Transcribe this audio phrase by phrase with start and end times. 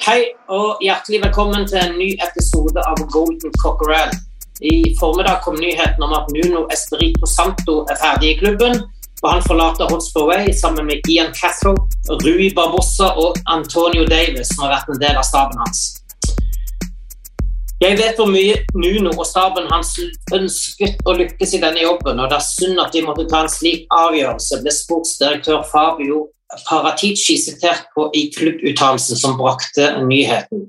[0.00, 4.14] Hei og hjertelig velkommen til en ny episode av Golden Cockerel.
[4.64, 8.80] I formiddag kom nyheten om at Nuno Espirito Santo er ferdig i klubben.
[9.20, 11.74] og Han forlater Hotspur Way sammen med Ian Cathro,
[12.24, 15.84] Rui Barbossa og Antonio Davis, som har vært en del av staben hans.
[17.84, 19.98] Jeg vet hvor mye Nuno og staben hans
[20.32, 23.52] ønsket å lykkes i denne jobben, og det er synd at de måtte ta en
[23.52, 26.30] slik avgjørelse, ble sportsdirektør Fabio
[26.66, 30.66] Paratici sitert på i klubbuttalelsen som brakte nyheten.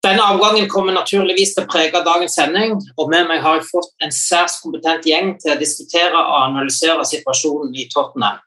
[0.00, 3.90] Denne avgangen kommer naturligvis til å prege dagens sending, og med meg har jeg fått
[4.00, 8.40] en særs kompetent gjeng til å diskutere og analysere situasjonen i Tottenham.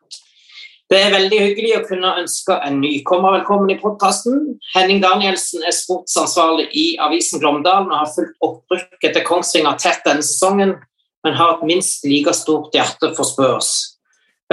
[0.89, 4.57] Det er veldig hyggelig å kunne ønske en nykommer velkommen i podkasten.
[4.73, 10.25] Henning Danielsen er sportsansvarlig i avisen Glåmdalen og har fulgt opprykket til Kongsvinger tett denne
[10.25, 10.75] sesongen,
[11.23, 13.92] men har et minst like stort hjerte for Spurs.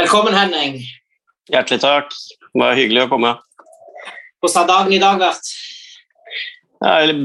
[0.00, 0.78] Velkommen, Henning.
[1.52, 2.14] Hjertelig takk.
[2.40, 3.34] Det var hyggelig å komme.
[4.40, 5.50] Hvordan har dagen i dag vært?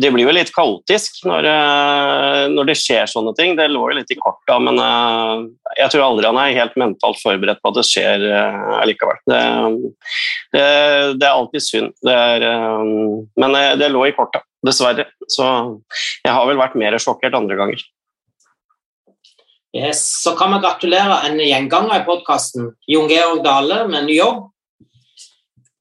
[0.01, 3.55] Det blir jo litt kaotisk når, eh, når det skjer sånne ting.
[3.55, 5.45] Det lå jo litt i korta, men eh,
[5.79, 9.23] jeg tror aldri han er helt mentalt forberedt på at det skjer eh, allikevel.
[9.31, 9.41] Det,
[10.57, 10.67] det,
[11.21, 11.95] det er alltid synd.
[12.03, 12.49] Det er,
[13.39, 15.07] men det lå i korta, dessverre.
[15.31, 17.87] Så jeg har vel vært mer sjokkert andre ganger.
[19.75, 24.45] Yes, så kan vi gratulere en gjenganger i podkasten, Jon Georg Dale, med ny jobb.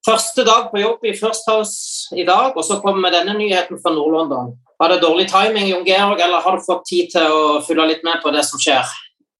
[0.04, 3.92] Første dag på jobb i First House i dag, og så kommer denne nyheten fra
[3.94, 4.50] Nord-London.
[4.82, 8.02] Var det dårlig timing, Jon Georg, eller har du fått tid til å følge litt
[8.02, 8.90] med på det som skjer?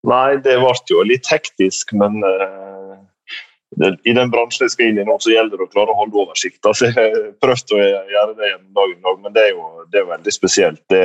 [0.07, 2.95] Nei, det ble jo litt hektisk, men uh,
[4.07, 6.29] i den bransjen jeg skal inn i nå, så gjelder det å klare å holde
[6.29, 6.63] oversikt.
[6.63, 10.05] Altså, jeg prøvde å gjøre det en dag i dag, men det er jo, det
[10.05, 10.85] er veldig spesielt.
[10.95, 11.03] Det,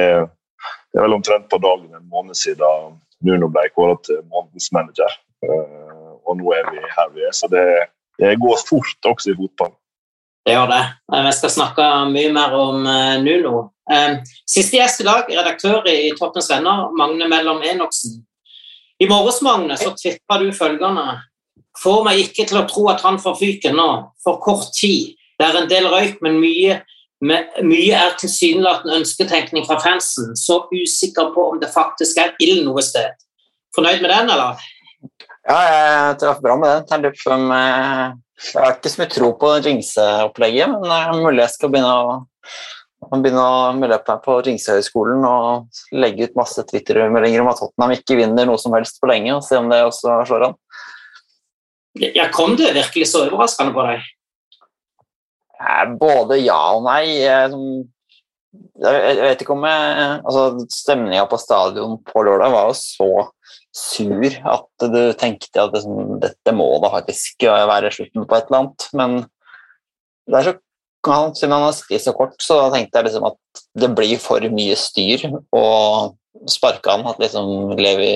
[0.91, 5.11] det er vel omtrent på dagen en måned siden Nuno ble kåret til månedens manager.
[5.43, 7.65] Uh, og nå er vi her vi er, så det,
[8.19, 9.73] det går fort også i fotball.
[10.47, 10.83] Det gjør det.
[11.13, 13.67] Vi skal snakke mye mer om uh, Nuno.
[13.91, 18.21] Uh, siste gjest i dag, redaktør i Toppens venner, Magne Mellom Enoksen.
[18.99, 21.19] I morges, Magne, så tvitra du følgende
[21.79, 23.89] Får meg ikke til å tro at han får fyken nå.
[24.23, 25.13] For kort tid.
[25.39, 26.81] Det er en del røyk, men mye,
[27.25, 30.35] med, mye er tilsynelatende ønsketenkning fra fansen.
[30.40, 33.16] Så usikker på om det faktisk er ild noe sted.
[33.75, 34.68] Fornøyd med den, eller?
[35.50, 37.06] Ja, jeg traff bra med den.
[37.06, 37.52] Jeg, liksom,
[38.56, 42.19] har ikke så mye tro på ringseopplegget, men det er mulig jeg skal begynne å,
[43.16, 48.19] begynne å melde meg på Ringsehøgskolen og legge ut masse Twitter-meldinger om at Tottenham ikke
[48.19, 50.57] vinner noe som helst på lenge, og se om det også slår an.
[52.00, 54.07] Ja, Kom det virkelig så overraskende på deg?
[55.99, 57.03] Både ja og nei.
[57.19, 57.51] Jeg
[59.19, 63.09] vet ikke om jeg altså Stemninga på stadion på lørdag var jo så
[63.75, 68.63] sur at du tenkte at liksom, dette må da faktisk være slutten på et eller
[68.63, 68.87] annet.
[68.97, 69.19] Men
[70.29, 70.55] det er så,
[71.37, 74.77] siden han har skrevet så kort, så tenkte jeg liksom at det blir for mye
[74.79, 75.27] styr.
[75.55, 78.13] Og sparke han at liksom Levi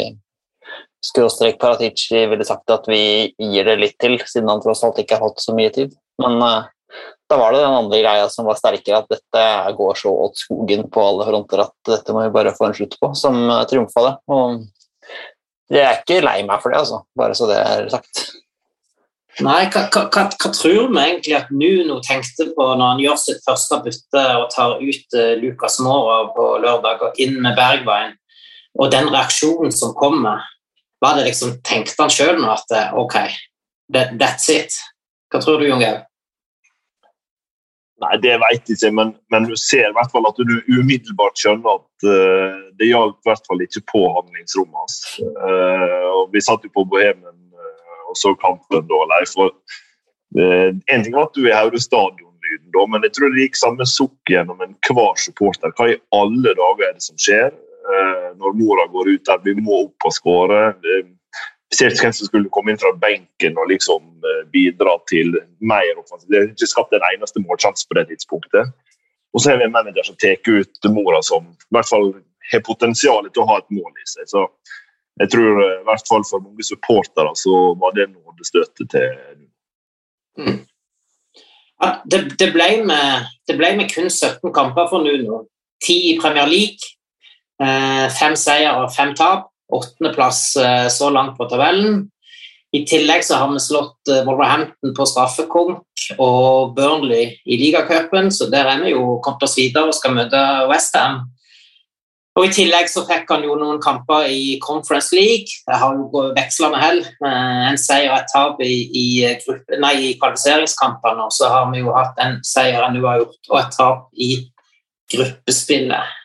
[1.03, 5.19] skråstrek Paratici ville sagt at vi gir det litt til, siden han tross alt ikke
[5.19, 5.93] har fått så mye tid.
[6.21, 6.69] Men uh,
[7.33, 10.85] da var det den andre greia som var sterkere, at dette går så åt skogen
[10.93, 14.03] på alle fronter at dette må vi bare få en slutt på, som uh, triumfa
[14.05, 14.13] det.
[14.29, 17.01] Og jeg er ikke lei meg for det, altså.
[17.17, 18.21] Bare så det er sagt.
[19.41, 23.41] Nei, hva, hva, hva, tror vi egentlig at Nuno tenkte på når han gjør sitt
[23.47, 28.13] første bytte og tar ut uh, Lucas Mora på lørdag og inn med Bergveien,
[28.77, 30.45] og den reaksjonen som kommer?
[31.01, 33.17] Var det liksom, Tenkte han sjøl nå at ok,
[33.91, 34.77] that, that's it?
[35.33, 36.05] Hva tror du, Jon Gaug?
[38.01, 41.37] Nei, det vet jeg ikke, men, men, du ser i hvert fall at du umiddelbart
[41.39, 44.97] skjønner at uh, det hjalp i hvert fall ikke på handlingsrommet hans.
[45.21, 49.37] Uh, og vi satt jo på Bohemen uh, og så kampen da, Leif.
[49.39, 49.53] Og,
[50.33, 53.85] en ting var at du er hører stadionlyden, da, men jeg tror det gikk samme
[53.85, 55.69] sukk gjennom enhver supporter.
[55.77, 57.51] Hva i alle dager er det som skjer
[58.39, 59.43] når Mora går ut der?
[59.45, 60.63] Vi må opp og skåre.
[60.81, 61.05] Jeg
[61.77, 64.09] ser ikke hvem som skulle komme inn fra benken og liksom
[64.53, 66.29] bidra til mer offensivt.
[66.31, 68.73] Det er ikke skapt en eneste målsjanse på det tidspunktet.
[69.33, 72.11] Og så har vi en manager som tar ut Mora, som i hvert fall
[72.51, 74.27] har potensial til å ha et mål i seg.
[74.29, 74.45] Så
[75.21, 79.09] jeg tror i hvert fall for mange supportere så var det nådestøtet til
[80.37, 80.61] mm.
[81.83, 85.43] Ja, det, det, ble med, det ble med kun 17 kamper for Nuno.
[85.83, 86.93] Ti i Premier League,
[87.59, 89.49] eh, fem seier og fem tap.
[89.79, 92.05] Åttendeplass eh, så langt på tabellen.
[92.73, 98.49] I tillegg så har vi slått eh, Wolverhampton på straffekonk og Burnley i ligacupen, så
[98.49, 100.41] der er vi jo kommet oss videre og skal møte
[100.71, 101.21] Westham.
[102.33, 105.53] Og I tillegg så fikk han jo noen kamper i Conference League.
[105.67, 107.03] Det har jo vekslende hell.
[107.29, 109.05] En seier og et tap i, i,
[109.77, 111.27] nei, i kvalifiseringskampene.
[111.27, 114.31] Og så har vi jo hatt en seier en uavgjort og et tap i
[115.13, 116.17] gruppespillet.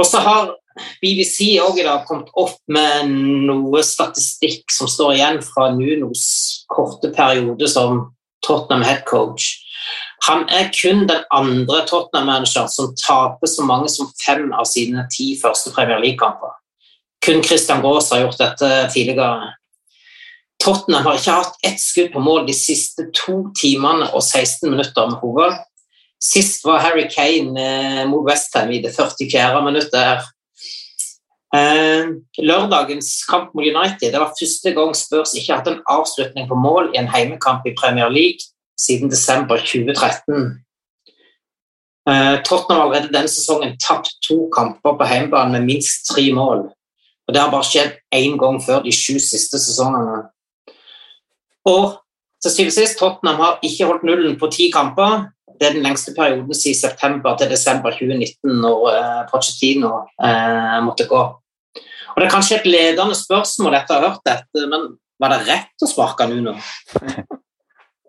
[0.00, 0.54] Og så har
[1.02, 3.10] BBC også i dag kommet opp med
[3.48, 6.24] noe statistikk som står igjen fra Nunos
[6.72, 8.08] korte periode som
[8.46, 9.54] Tottenham head coach.
[10.28, 15.32] Han er kun den andre Tottenham-manager som taper så mange som fem av sine ti
[15.40, 16.54] første Premier League-kamper.
[17.22, 19.52] Kun Christian Gaas har gjort dette tidligere.
[20.62, 25.10] Tottenham har ikke hatt ett skudd på mål de siste to timene og 16 minutter
[25.10, 25.52] med hodet.
[26.22, 29.62] Sist var Harry Kane eh, mot Westham i det 44.
[29.64, 29.98] minuttet.
[29.98, 30.28] Eh,
[31.52, 36.94] lørdagens kamp mot United det var første gang Spurs ikke hadde en avslutning på mål
[36.94, 38.40] i en heimekamp i Premier League
[38.80, 40.64] siden desember 2013.
[42.08, 46.70] Eh, Tottenham har allerede denne sesongen tapt to kamper på hjemmebane med minst tre mål.
[47.28, 50.24] Og Det har bare skjedd én gang før de sju siste sesongene.
[51.64, 52.00] Og
[52.42, 55.28] til syvende sist, Tottenham har ikke holdt nullen på ti kamper.
[55.60, 61.06] Det er den lengste perioden siden september til desember 2019, når eh, Pochettino eh, måtte
[61.06, 61.22] gå.
[62.12, 64.92] Og Det er kanskje et ledende spørsmål etter å ha hørt dette, men
[65.22, 66.56] var det rett å sparke Nuno?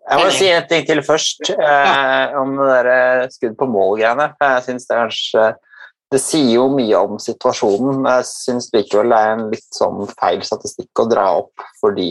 [0.04, 4.34] Jeg må si en ting til først eh, om det der eh, skudd på mål-greiene.
[4.36, 5.44] Jeg synes Det kanskje
[6.12, 10.44] det sier jo mye om situasjonen, jeg syns likevel det er en litt sånn feil
[10.46, 12.10] statistikk å dra opp, fordi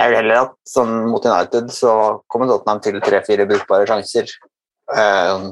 [0.00, 1.92] jeg vil heller at sånn, mot United så
[2.32, 4.32] kommer Tottenham til tre-fire brukbare sjanser.
[4.96, 5.44] Eh,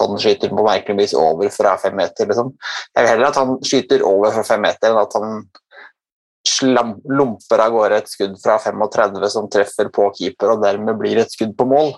[0.00, 2.28] han skyter på merkelig vis over fra fem meter.
[2.30, 2.52] Liksom.
[2.94, 5.46] Jeg vil heller at han skyter over fra fem meter enn at han
[6.46, 11.20] slam, lomper av gårde et skudd fra 35 som treffer på keeper, og dermed blir
[11.20, 11.94] et skudd på mål.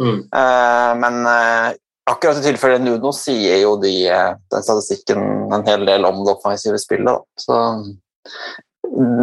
[0.00, 0.20] Mm.
[0.34, 1.70] Uh, men uh,
[2.10, 6.34] akkurat i tilfellet Nuno sier jo de, uh, den statistikken en hel del om det
[6.34, 7.10] offensive spillet.
[7.10, 7.44] Da.
[7.44, 7.60] Så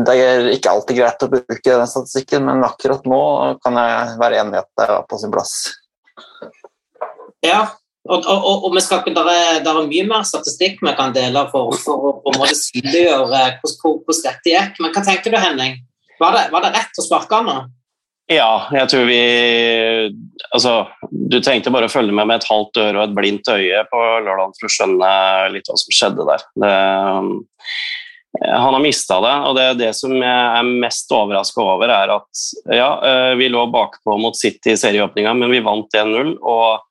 [0.08, 3.22] det er ikke alltid greit å bruke den statistikken, men akkurat nå
[3.64, 5.56] kan jeg være enig i at det er på sin plass.
[7.46, 7.62] Ja,
[8.10, 11.44] og, og, og, vi skal der er, der er, mye mer statistikk vi kan dele
[11.52, 14.82] for, for å på en synliggjøre hvordan dette gikk.
[14.82, 15.78] Men hva tenker du, Henning?
[16.22, 17.70] Var det, var det rett å sparke han?
[18.32, 19.22] Ja, jeg tror vi
[20.52, 20.74] Altså,
[21.10, 24.04] du trengte bare å følge med med et halvt øre og et blindt øye på
[24.26, 25.12] lørdag for å skjønne
[25.54, 26.46] litt hva som skjedde der.
[26.64, 26.72] Det,
[28.42, 32.44] han har mista det, og det, det som jeg er mest overraska over, er at
[32.74, 36.36] ja, eh, vi lå bakpå mot City i serieåpninga, men vi vant 1-0.
[36.40, 36.91] og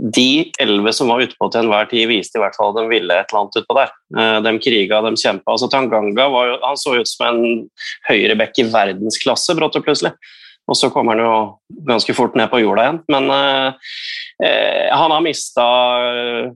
[0.00, 3.14] de elleve som var utpå til enhver tid, viste i hvert fall at de ville
[3.14, 3.90] et eller annet utpå der.
[4.16, 5.54] Eh, de kriga, de kjempa.
[5.54, 7.42] Altså, Tanganga jo, han så ut som en
[8.08, 10.14] høyrebekk i verdensklasse brått og plutselig.
[10.70, 11.34] Og så kommer han jo
[11.88, 13.02] ganske fort ned på jorda igjen.
[13.12, 13.92] Men eh,
[14.46, 15.66] eh han har mista
[16.06, 16.52] eh,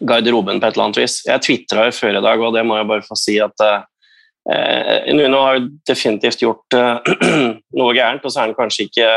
[0.00, 1.20] garderoben på et eller annet vis.
[1.26, 5.12] Jeg tvitra jo før i dag, og det må jeg bare få si at eh,
[5.14, 7.14] Nuno har jo definitivt gjort eh,
[7.78, 9.12] noe gærent, og så er han kanskje ikke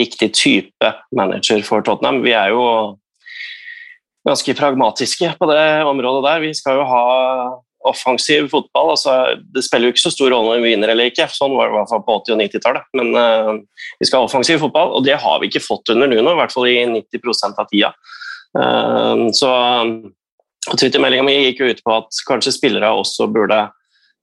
[0.00, 2.22] riktig type manager for Tottenham.
[2.24, 2.64] Vi er jo
[4.24, 6.42] ganske pragmatiske på det området der.
[6.44, 7.04] Vi skal jo ha
[7.84, 8.90] offensiv fotball.
[8.94, 9.14] Altså,
[9.54, 11.74] det spiller jo ikke så stor rolle om vi vinner eller ikke, sånn var det
[11.74, 12.90] i hvert fall på 80- og 90-tallet.
[12.96, 13.52] Men uh,
[14.00, 16.54] vi skal ha offensiv fotball, og det har vi ikke fått under Nuno, i hvert
[16.54, 17.92] fall i 90 av tida.
[18.56, 19.52] Uh, så
[20.64, 23.66] Twittermeldinga mi gikk jo ut på at kanskje spillere også burde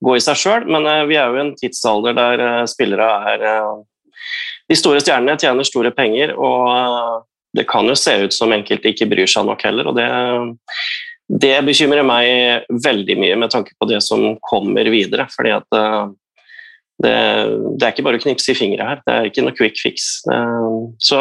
[0.02, 3.46] gå i seg sjøl, men uh, vi er jo i en tidsalder der spillere er
[4.72, 7.20] de store stjernene tjener store penger, og eh,
[7.60, 9.92] det kan jo se ut som enkelte ikke bryr seg nok heller.
[9.92, 10.08] og det,
[11.44, 15.28] det bekymrer meg veldig mye med tanke på det som kommer videre.
[15.36, 16.04] fordi at eh,
[17.02, 17.16] det,
[17.80, 20.22] det, er ikke bare å knipse i fingre her, det er ikke noe quick fix.
[21.02, 21.20] Så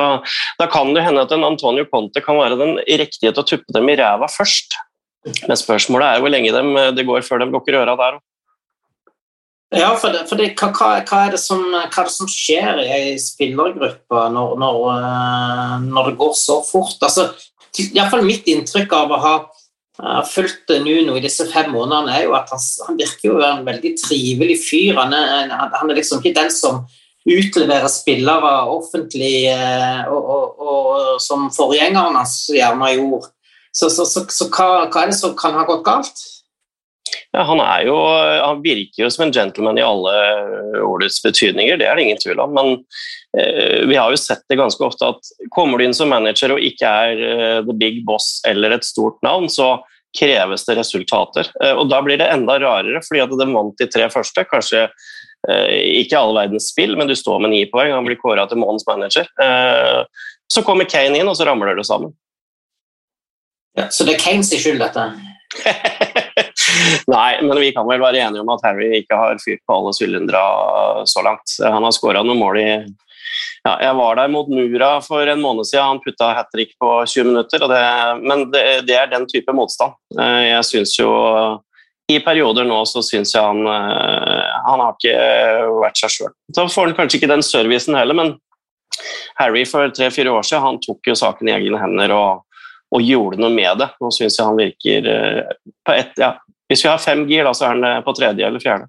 [0.61, 3.75] Da kan det hende at en Antonio Conte kan være den riktige til å tuppe
[3.75, 4.77] dem i ræva først.
[5.49, 8.27] Men spørsmålet er hvor lenge de, det går før de lukker øra der òg.
[9.71, 12.89] Ja, for, det, for det, hva, hva, er som, hva, er det som, skjer i
[12.91, 16.99] ei spillergruppe når, når, eh, når, det går så fort?
[17.07, 17.29] Altså,
[17.79, 19.35] Iallfall mitt inntrykk av å ha
[20.27, 23.59] fulgt Nuno i disse fem månedene, er jo at han, han virker jo å være
[23.59, 24.99] en veldig trivelig fyr.
[24.99, 26.83] Han er, han er, liksom ikke den som
[27.29, 33.31] utleverer spillere offentlig, eh, og, og, og, som forgjengeren hans gjerne gjorde.
[33.71, 36.25] Så, så, så, så hva, hva er det som kan ha gått galt?
[37.33, 37.95] Ja, han, jo,
[38.43, 40.15] han, virker jo som en gentleman i alle
[40.83, 42.57] ordets betydninger, det er det ingen tvil om.
[42.57, 42.73] Men
[43.39, 46.65] eh, Vi har jo sett det ganske ofte at kommer du inn som manager og
[46.67, 49.77] ikke er eh, the big boss eller et stort navn, så
[50.19, 51.53] kreves det resultater.
[51.63, 54.45] Eh, og da blir det enda rarere, fordi at de vant de tre første.
[54.51, 58.49] Kanskje eh, ikke all verdens spill, men du står med ni poeng og blir kåra
[58.51, 59.31] til månedens manager.
[59.43, 60.03] Eh,
[60.51, 62.11] så kommer Kane inn, og så ramler det sammen.
[63.79, 65.07] Ja, så det er Kanes skyld, dette?
[67.11, 69.95] Nei, men vi kan vel være enige om at Harry ikke har fyrt på alle
[69.97, 70.43] sylindere
[71.11, 71.57] så langt.
[71.63, 72.69] Han har skåra noen mål i
[73.65, 76.93] ja, Jeg var der mot Mura for en måned siden, han putta hat trick på
[77.07, 77.67] 20 minutter.
[77.69, 77.83] Det,
[78.25, 79.97] men det, det, er den type motstand.
[80.19, 81.11] Eh, jeg syns jo
[82.11, 85.17] i perioder nå så syns jeg han eh, Han har ikke
[85.83, 86.37] vært seg sjøl.
[86.57, 88.37] Så får han kanskje ikke den servicen heller, men
[89.39, 92.63] Harry for tre-fire år siden han tok jo saken i egne hender og,
[92.93, 93.91] og gjorde noe med det.
[94.01, 96.35] Nå syns jeg han virker eh, på et, ja.
[96.71, 98.87] Hvis vi har fem gir, da, så er han på tredje eller fjerde.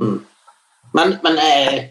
[0.00, 0.16] Mm.
[0.96, 1.90] Men, men eh,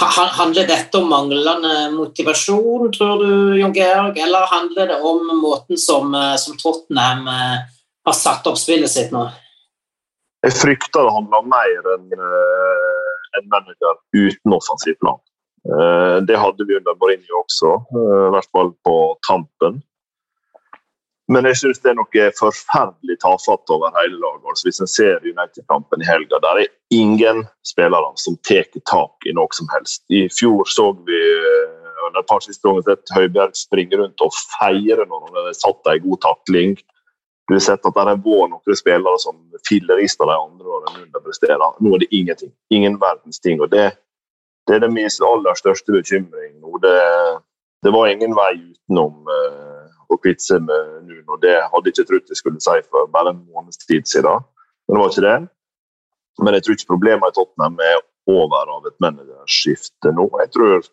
[0.00, 6.16] handler dette om manglende motivasjon, tror du, Jon Georg, eller handler det om måten som,
[6.40, 9.26] som Tottenham har satt opp spillet sitt nå?
[10.42, 12.16] Jeg frykter det handler om mer enn
[13.38, 15.20] en manager uten offensiv plan.
[16.26, 18.96] Det hadde vi under Mourinho også, i hvert fall på
[19.28, 19.78] tampen.
[21.32, 24.48] Men jeg syns det er noe forferdelig tafatt over hele laget.
[24.50, 29.32] Altså, hvis en ser United-kampen i helga, der er ingen spillere som tar tak i
[29.36, 30.02] noe som helst.
[30.12, 31.20] I fjor så vi
[32.06, 35.92] under et par siste ganger sett Høibjerg springe rundt og feire når han har satt
[35.92, 36.76] en god takling.
[37.48, 41.04] Du har sett at det har vært noen spillere som fillerister de andre når de
[41.06, 41.78] underpresterer.
[41.80, 42.52] Nå er det ingenting.
[42.74, 43.62] Ingen verdens ting.
[43.62, 43.88] og Det,
[44.68, 46.76] det er det min aller største bekymring nå.
[46.82, 46.96] Det,
[47.86, 49.71] det var ingen vei utenom uh,
[50.14, 51.38] å Kvitsøy med Nuno.
[51.42, 54.46] Det hadde jeg ikke trodd jeg skulle si for bare en måneds tid siden.
[54.86, 55.36] Men det var ikke det.
[56.42, 58.00] Men jeg tror ikke problemet i Tottenham er
[58.32, 60.28] over av et managerskifte nå.
[60.44, 60.88] Jeg tror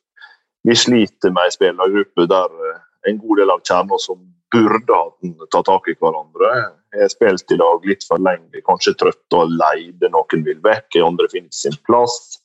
[0.67, 4.19] vi sliter med ei spillergruppe der eh, en god del av kjernen som
[4.51, 5.07] burde ha
[5.53, 6.49] tatt tak i hverandre.
[6.95, 10.09] Jeg har spilt i dag litt for lenge, kanskje trøtt og leide.
[10.09, 12.39] Noen vil vekk, andre finner sin plass.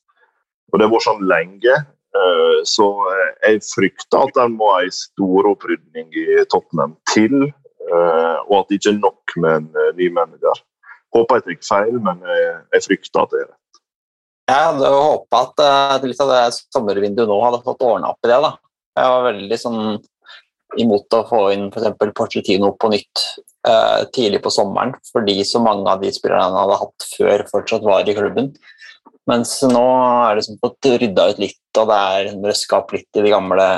[0.72, 1.78] Og Det har vært sånn lenge.
[2.14, 2.86] Eh, så
[3.42, 8.78] jeg frykter at det må en stor opprydning i Tottenham til, eh, og at det
[8.78, 10.62] ikke er nok med en eh, ny manager.
[11.14, 13.82] Håper jeg tar feil, men jeg frykter at det er rett.
[14.50, 16.40] Jeg hadde håpa at litt av det
[16.74, 18.40] sommervinduet nå hadde fått ordna opp i det.
[18.42, 18.50] da.
[18.98, 19.78] Jeg var veldig sånn
[20.82, 21.94] imot å få inn f.eks.
[22.18, 23.22] Porcetino på nytt
[24.12, 28.10] tidlig på sommeren, fordi så mange av de spillerne han hadde hatt før, fortsatt var
[28.10, 28.50] i klubben.
[29.30, 29.86] Mens nå
[30.26, 33.32] er det som fått rydda ut litt, og det er røska opp litt i de
[33.32, 33.68] gamle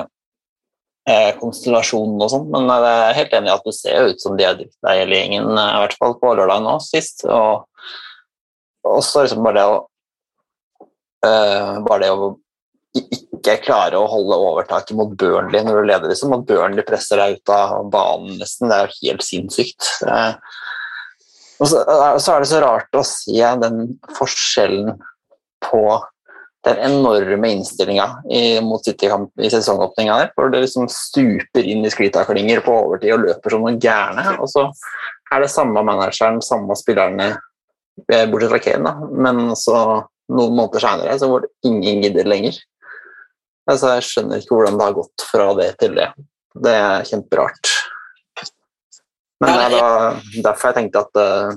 [1.09, 2.49] eh, konstellasjonene og sånn.
[2.53, 5.21] Men jeg er helt enig i at det ser ut som de er deg hele
[5.21, 7.27] gjengen, eh, i hvert fall på lørdag nå sist.
[7.27, 9.79] Og så liksom bare det å
[11.27, 12.35] eh, Bare det å
[12.97, 16.33] ikke klare å holde overtaket mot Burnley når du leder, liksom.
[16.33, 18.71] At Burnley presser deg ut av banen nesten.
[18.71, 19.91] Det er jo helt sinnssykt.
[20.07, 20.33] Uh,
[21.61, 21.83] og så,
[22.21, 23.83] så, er det så rart å se den
[24.17, 24.97] forskjellen
[25.65, 25.83] på
[26.67, 28.07] den enorme innstillinga
[28.67, 30.33] mot City-kamp i sesongåpninga der.
[30.35, 34.25] Hvor det liksom stuper inn i sklitaklinger på overtid og løper som noen gærne.
[34.43, 34.67] Og så
[35.33, 37.29] er det samme manageren, samme spillerne,
[38.11, 39.11] eh, bortsett fra Kane, da.
[39.27, 39.79] Men så
[40.33, 42.59] noen måneder seinere så hvor ingen gidder lenger.
[43.67, 46.11] Altså, jeg skjønner ikke hvordan det har gått fra det til det.
[46.67, 47.73] Det er kjemperart.
[49.43, 51.57] Men det er derfor jeg tenkte at uh,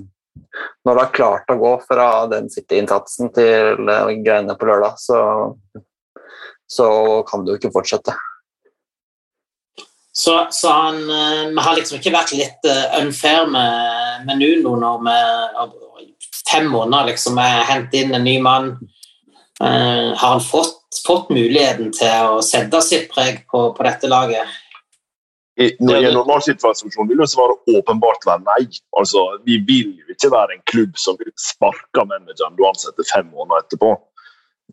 [0.85, 5.21] når du har klart å gå fra den City-innsatsen til uh, greiene på lørdag, så,
[6.69, 6.89] så
[7.29, 8.15] kan du ikke fortsette.
[10.19, 12.65] Så, så han Vi har liksom ikke vært litt
[12.97, 15.17] unfair med, med Nuno når vi
[16.49, 18.73] fem måneder liksom er hentet inn en ny mann.
[19.61, 24.57] Har han fått, fått, muligheten til å sette sitt preg på, på dette laget?
[25.59, 28.69] I, når I en normalsituasjon vil jo svare åpenbart være nei.
[28.99, 33.27] Altså, Vi vil jo ikke være en klubb som vil sparke manageren du ansetter fem
[33.27, 33.91] måneder etterpå.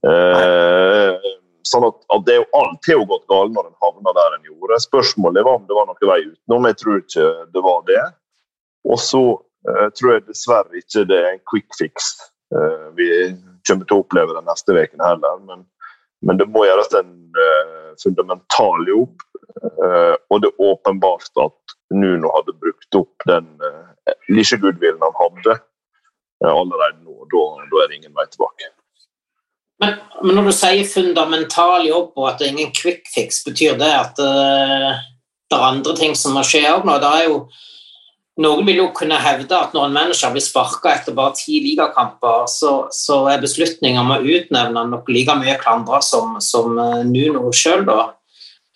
[0.07, 1.33] Eh,
[1.67, 4.37] sånn at, at det er jo Alt har jo gått galt når en havna der
[4.37, 4.79] en gjorde.
[4.87, 6.71] Spørsmålet var om det var noe vei utenom.
[6.71, 7.27] Jeg tror ikke
[7.57, 8.05] det var det.
[8.87, 9.25] Og så
[9.67, 12.13] eh, tror jeg dessverre ikke det er en quick fix
[12.55, 13.11] eh, vi
[13.67, 15.43] kommer til å oppleve den neste uken heller.
[15.49, 15.67] Men,
[16.25, 22.29] men, det må gjøres en uh, fundamental jobb Uh, og det er åpenbart at Nuno
[22.35, 23.89] hadde brukt opp den uh,
[24.29, 27.15] lille goodwillen han hadde uh, allerede nå.
[27.33, 28.73] Da, da, er det ingen vei tilbake.
[29.81, 33.79] Men, men, når du sier fundamental jobb og at det er ingen quick fix, betyr
[33.81, 36.99] det at det er andre ting som må skje òg nå?
[37.01, 37.41] Det er jo
[38.43, 42.45] noen vil jo kunne hevde at når en manager blir sparka etter bare ti ligakamper,
[42.53, 47.49] så, så er beslutninga om å utnevne nok like mye klandra som, som eh, Nuno
[47.57, 48.11] sjøl, da.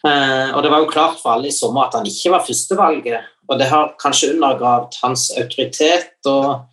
[0.08, 3.28] Eh, og det var jo klart for alle i sommer at han ikke var førstevalget,
[3.50, 6.16] og det har kanskje undergravd hans autoritet.
[6.24, 6.64] og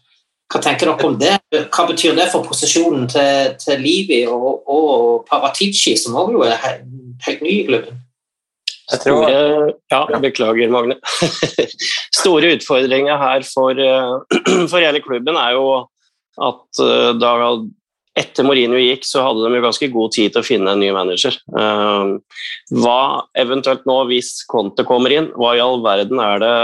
[0.48, 1.36] Hva tenker dere om det?
[1.67, 6.60] Hva betyr det for posisjonen til, til Livi og, og Paratici, som også er
[7.27, 8.03] helt ny i klubben?
[8.88, 10.96] Store, ja, beklager, Magne.
[12.20, 14.38] Store utfordringer her for, eh,
[14.72, 15.65] for hele klubben er jo
[16.38, 17.34] at eh, da
[18.17, 20.94] etter Mourinho gikk, så hadde de jo ganske god tid til å finne en ny
[20.96, 21.36] manager.
[21.36, 22.39] Eh,
[22.79, 23.01] Hva
[23.38, 26.56] eventuelt nå, hvis Conte kommer inn, hva i all verden er det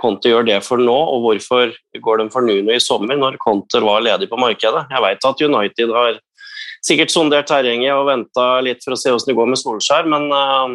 [0.00, 3.82] Conte gjør det for nå, og hvorfor går de for Nuno i sommer, når Conte
[3.84, 4.86] var ledig på markedet?
[4.88, 6.16] Jeg vet at United har
[6.82, 10.26] sikkert sondert terrenget og venta litt for å se hvordan det går med Solskjær, men
[10.36, 10.74] eh,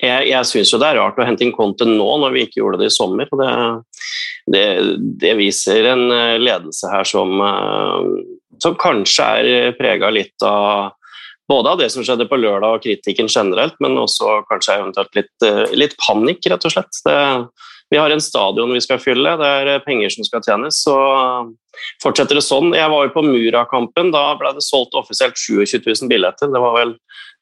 [0.00, 2.62] jeg, jeg syns jo det er rart å hente inn Conte nå når vi ikke
[2.62, 3.28] gjorde det i sommer.
[3.28, 3.50] Det,
[4.52, 4.66] det,
[5.24, 8.12] det viser en eh, ledelse her som, eh,
[8.62, 10.94] som kanskje er prega litt av
[11.46, 15.44] både av det som skjedde på lørdag og kritikken generelt, men også kanskje eventuelt litt,
[15.78, 16.98] litt panikk, rett og slett.
[17.06, 17.14] Det,
[17.90, 20.82] vi har en stadion vi skal fylle, det er penger som skal tjenes.
[20.82, 20.96] så
[22.02, 24.10] Fortsetter det sånn Jeg var jo på Mura-kampen.
[24.14, 26.50] Da ble det solgt offisielt 27 000 billetter.
[26.52, 26.94] Det var vel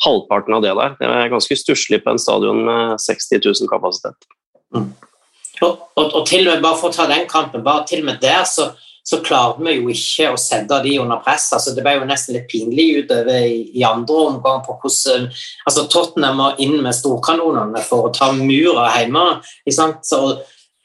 [0.04, 0.96] halvparten av det der.
[0.98, 4.28] Det er ganske stusslig på en stadion med 60 000 kapasitet.
[4.74, 8.10] Og, og, og til og med bare for å ta den kampen, bare til og
[8.10, 8.72] med der så,
[9.04, 11.50] så klarte vi jo ikke å sette de under press.
[11.52, 15.26] altså Det ble jo nesten litt pinlig utover i, i andre omgang på hvordan
[15.68, 19.26] altså Tottenham må inn med storkanonene for å ta mura hjemme.
[19.68, 19.90] ikke?
[20.08, 20.22] Så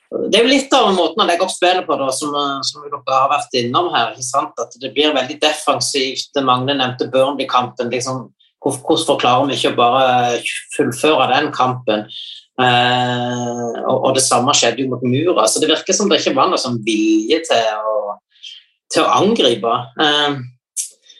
[0.09, 2.33] det er jo litt av måten å legge opp spillet på, da, som,
[2.65, 4.11] som dere har vært innom her.
[4.11, 4.57] ikke sant?
[4.59, 6.33] At det blir veldig defensivt.
[6.43, 7.91] Magne nevnte Burnley-kampen.
[7.93, 8.27] liksom
[8.59, 10.41] hvor- Hvordan forklarer vi ikke å bare
[10.75, 12.03] fullføre den kampen?
[12.59, 15.47] Eh, og, og det samme skjedde jo mot Mura.
[15.47, 18.15] Så det virker som det ikke var noe sånn vilje til å,
[18.91, 19.75] til å angripe.
[20.03, 20.39] Eh,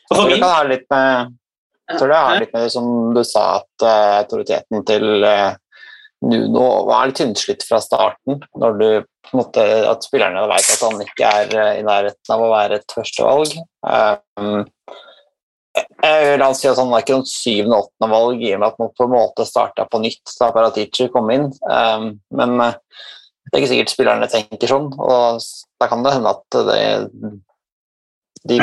[0.10, 1.36] Jeg tror det kan ha litt med
[1.90, 5.56] det har litt med det som du sa, at uh, autoriteten til uh,
[6.22, 8.44] Nuno var litt tynnslitt fra starten.
[8.54, 8.90] når du
[9.26, 12.52] på en måte, At spillerne vet at han ikke er uh, i nærheten av å
[12.52, 13.56] være et førstevalg.
[13.82, 14.68] Um,
[16.00, 18.80] jeg vil han si at han var ikke noen syvende-åttende valg i og med at
[18.82, 21.50] man på en måte starta på nytt da Paratici kom inn.
[21.68, 22.78] Um, men eh,
[23.50, 25.44] det er ikke sikkert spillerne tenker sånn, og
[25.82, 26.82] da kan det hende at det
[28.48, 28.58] de,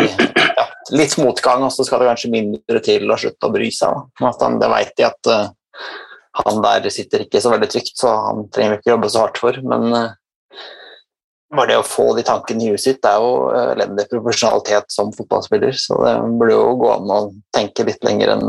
[0.57, 0.65] ja,
[0.97, 4.07] litt motgang, og så skal det kanskje mindre til å slutte å bry seg.
[4.23, 5.51] Han, det vet de at eh,
[6.41, 9.41] han der sitter ikke så veldig trygt, så han trenger vi ikke jobbe så hardt
[9.43, 9.59] for.
[9.69, 9.93] Men
[11.59, 14.93] bare det å få de tankene i huet sitt, det er jo eh, elendig profesjonalitet
[14.93, 15.75] som fotballspiller.
[15.81, 17.23] Så det burde jo gå an å
[17.57, 18.47] tenke litt lenger enn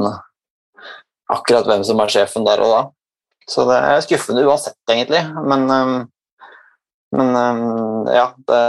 [1.33, 2.83] akkurat hvem som er sjefen der og da.
[3.47, 5.23] Så det er skuffende uansett, egentlig.
[5.47, 5.97] Men um,
[7.15, 7.31] men
[8.11, 8.61] ja, det,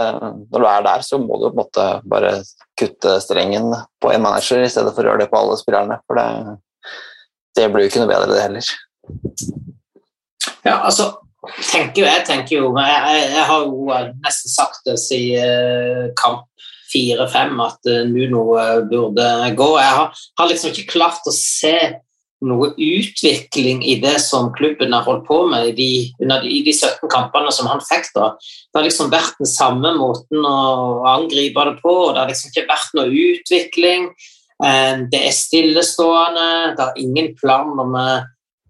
[0.53, 2.33] når du er der, så må du på en måte bare
[2.79, 5.99] kutte strengen på en manager i stedet for å gjøre det på alle spillerne.
[6.07, 6.59] For det,
[7.59, 8.71] det blir jo ikke noe bedre, det heller.
[10.63, 11.11] ja, altså,
[11.57, 13.89] tenker jeg tenker jo Jeg, jeg, har jo
[14.25, 16.47] nesten sagt det siden eh, kamp
[16.89, 19.71] fire-fem at eh, Nuno eh, burde gå.
[19.79, 21.77] Jeg har, har liksom ikke klart å se
[22.49, 25.91] noe utvikling i det som klubben har holdt på med i de,
[26.47, 28.13] i de 17 kampene som han fikk.
[28.15, 28.31] da.
[28.39, 32.53] Det har liksom vært den samme måten å angripe det på, og det har liksom
[32.53, 34.07] ikke vært noe utvikling.
[34.59, 36.47] Det er stillestående,
[36.79, 37.99] det har ingen plan om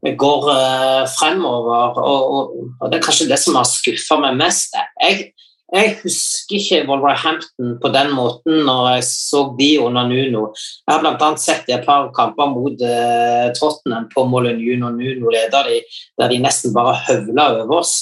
[0.04, 1.98] vi går uh, fremover.
[1.98, 4.76] Og, og, og det er kanskje det som har skuffa meg mest.
[5.02, 5.30] Jeg,
[5.74, 10.46] jeg husker ikke Wolverhampton på den måten når jeg så de under Nuno.
[10.86, 11.30] Jeg har bl.a.
[11.40, 15.82] sett et par kamper mot uh, Tottenham på Molyneux når Nuno leder de,
[16.20, 17.96] der de nesten bare høvla over oss.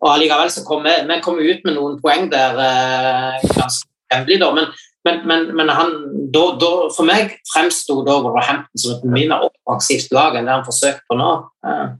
[0.00, 4.40] Og allikevel så kom vi, vi kom ut med noen poeng der uh, ganske hemmelig,
[4.40, 4.54] da.
[4.56, 4.70] Men,
[5.06, 5.96] men, men, men han,
[6.34, 10.58] da, da, for meg fremsto da Wolverhampton som et mye mer offensivt lag enn det
[10.58, 11.32] han forsøkte på nå.
[11.66, 11.90] Eh,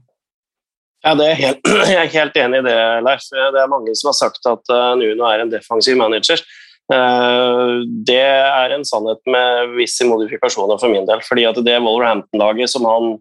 [1.01, 3.23] Ja, er helt, jeg er helt enig i det, Leif.
[3.33, 6.43] Det er mange som har sagt at uh, Nuno er en defensiv manager.
[6.91, 11.23] Uh, det er en sannhet med visse modifikasjoner for min del.
[11.25, 13.15] fordi at det Wolverhampton-laget som han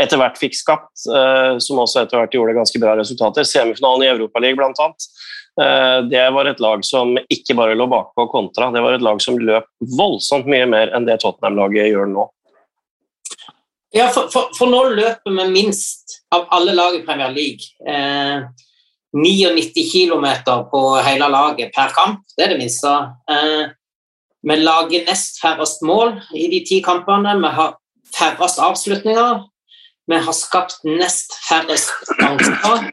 [0.00, 4.10] etter hvert fikk skapt, uh, som også etter hvert gjorde ganske bra resultater, semifinalen i
[4.10, 4.90] Europaligaen bl.a.,
[6.10, 9.36] det var et lag som ikke bare lå bakpå kontra, det var et lag som
[9.36, 9.66] løp
[9.98, 12.24] voldsomt mye mer enn det Tottenham-laget gjør nå.
[13.92, 17.72] Ja, for, for, for nå løper vi minst av alle lag i Premier League.
[17.82, 18.46] Eh,
[19.12, 20.26] 99 km
[20.70, 22.92] på hele laget per kamp, det er det minste.
[23.30, 23.72] Eh,
[24.46, 27.34] vi lager nest færrest mål i de ti kampene.
[27.42, 27.74] Vi har
[28.14, 29.42] færrest avslutninger.
[30.06, 32.86] Vi har skapt nest færrest sjanser.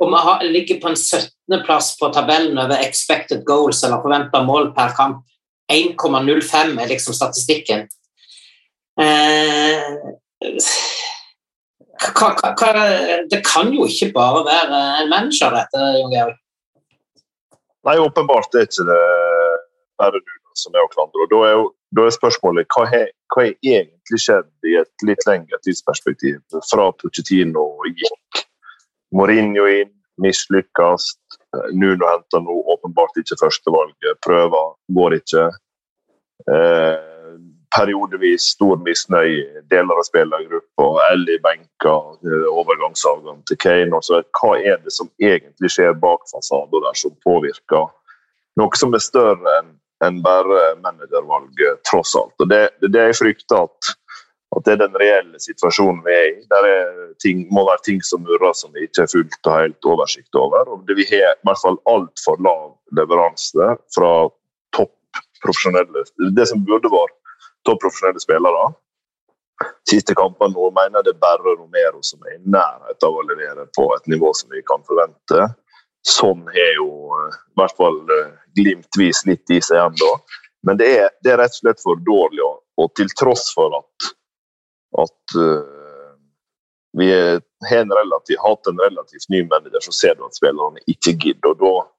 [0.00, 4.72] Og vi har, ligger på en 17.-plass på tabellen over expected goals, eller forventa mål
[4.76, 5.22] per kamp.
[5.72, 7.86] 1,05 er liksom statistikken.
[9.00, 9.80] Eh,
[12.14, 12.84] hva, hva, hva,
[13.30, 16.36] det kan jo ikke bare være en manager, dette, Jon Georg.
[17.86, 19.02] Nei, åpenbart er ikke det
[20.00, 21.62] bare du som er og Da er,
[21.96, 23.10] da er spørsmålet hva har
[23.64, 28.45] egentlig skjedd i et litt lengre tidsperspektiv fra Pochettino gikk?
[29.16, 31.10] Mourinho inn, mislykkes.
[31.72, 34.18] Nuno henter nå åpenbart ikke førstevalget.
[34.24, 35.44] Prøver, går ikke.
[36.52, 36.96] Eh,
[37.76, 40.88] periodevis stor misnøye deler av spillergruppa.
[41.10, 43.92] Ellie benker eh, overgangsavgang til Kane.
[43.96, 47.88] Altså, hva er det som egentlig skjer bak fasaden der som påvirker
[48.56, 49.58] noe som er større
[50.04, 52.34] enn bare managervalget, tross alt.
[52.40, 53.92] Og Det, det, det jeg frykter at,
[54.54, 56.46] at det er den reelle situasjonen vi er i.
[56.52, 56.90] Der er
[57.22, 60.70] ting, må være ting som murrer som vi ikke har fullt og helt oversikt over.
[60.70, 64.12] og det Vi har i hvert fall altfor lav leveranse fra
[64.76, 64.94] topp
[65.42, 66.06] profesjonelle
[66.36, 67.16] Det som burde vært
[67.66, 68.70] topp profesjonelle spillere.
[69.88, 73.26] Siste kampene nå mener jeg det er bare Romero som er i nærheten av å
[73.26, 75.48] levere på et nivå som vi kan forvente.
[76.06, 80.10] Sånn har jo eh, i hvert fall eh, glimtvis litt i seg ennå.
[80.66, 82.44] Men det er, det er, rett og slett for dårlig.
[82.76, 84.10] Og til tross for at,
[85.02, 86.16] at uh,
[86.96, 87.10] vi
[87.70, 91.52] har en relativ, hatt en relativt ny manager, så ser du at spillerne ikke gidder.
[91.60, 91.92] og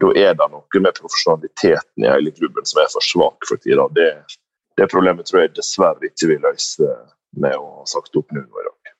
[0.00, 3.86] da, er det noe med profesjonaliteten i hele klubben som er for svak for tida.
[3.94, 4.10] Det,
[4.78, 6.88] det problemet tror jeg dessverre ikke vil løse
[7.38, 8.94] med å ha sagt opp nå i dag.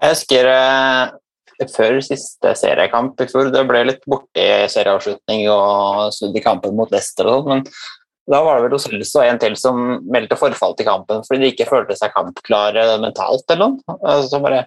[0.00, 0.50] Jeg husker
[1.68, 3.50] før siste seriekamp i fjor.
[3.52, 7.66] Det ble litt borti serieavslutning og snudd i kampen mot Leicester og sånn,
[8.30, 9.80] da var det vel Osells og en til som
[10.12, 13.96] meldte forfall til kampen fordi de ikke følte seg kampklare mentalt eller noe.
[14.06, 14.64] Altså bare,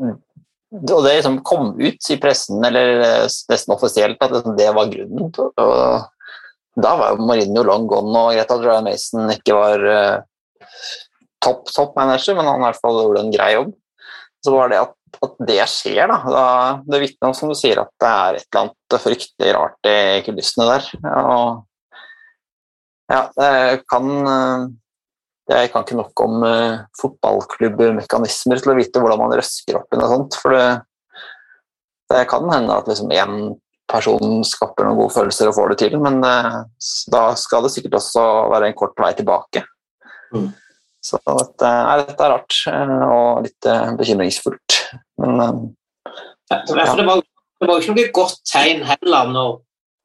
[0.00, 5.32] og det liksom kom ut i pressen, eller nesten offisielt, at det var grunnen.
[5.32, 9.86] Og da var jo Mourinho long gone, og greit at Ryan Mason ikke var
[11.42, 13.74] topp topp manager, men han i hvert fall gjorde en grei jobb.
[14.44, 16.10] Så var det at at det skjer.
[16.10, 16.18] Da.
[16.30, 16.44] da
[16.86, 19.98] det vitner om som du sier, at det er et eller annet fryktelig rart i
[20.26, 20.88] kulissene der.
[21.10, 21.66] Og,
[23.10, 24.06] ja, jeg kan
[25.50, 29.98] Jeg kan ikke nok om uh, fotballklubbmekanismer til å vite hvordan man røsker opp i
[29.98, 30.36] noe sånt.
[30.38, 30.66] For det,
[32.12, 33.56] det kan hende at liksom én
[33.90, 36.60] person skaper noen gode følelser og får det til, men uh,
[37.10, 39.64] da skal det sikkert også være en kort vei tilbake.
[40.30, 40.52] Mm.
[41.02, 42.60] Så dette, nei, dette er rart
[43.10, 43.68] og litt
[43.98, 44.78] bekymringsfullt.
[45.24, 45.42] Men
[46.52, 46.60] ja.
[46.62, 49.54] det, var, det var jo ikke noe godt tegn heller når,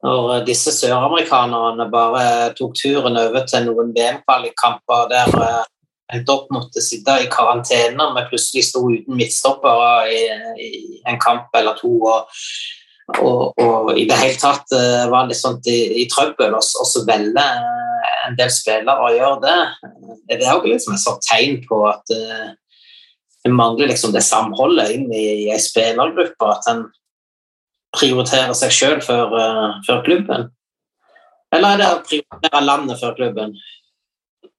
[0.04, 5.38] når disse søramerikanerne bare tok turen over til noen VM-kvalikkamper der
[6.14, 10.20] en opp måtte sitte i karantene med plutselig sto uten midtstoppere i,
[10.62, 10.68] i,
[11.08, 11.96] en kamp eller to.
[12.06, 12.28] og,
[13.22, 14.76] og, og i det hele tatt
[15.10, 17.64] var litt sånt i, i trøbbel, og, så velger
[18.26, 19.58] en del spillere å gjøre det.
[20.28, 22.14] Det er også liksom et sånt tegn på at
[23.46, 26.50] det mangler liksom det samholdet inn i, i ei spillergruppe.
[26.50, 26.86] At en
[27.96, 30.50] prioriterer seg sjøl før, uh, før, klubben.
[31.54, 33.56] Eller er det å prioritere landet før klubben?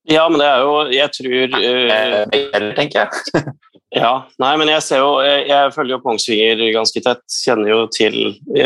[0.08, 3.42] Ja, men det er jo Jeg tror uh, tenker jeg.
[4.02, 7.24] ja, nei, men jeg ser jo Jeg, jeg følger jo Kongsvinger ganske tett.
[7.44, 8.18] Kjenner jo til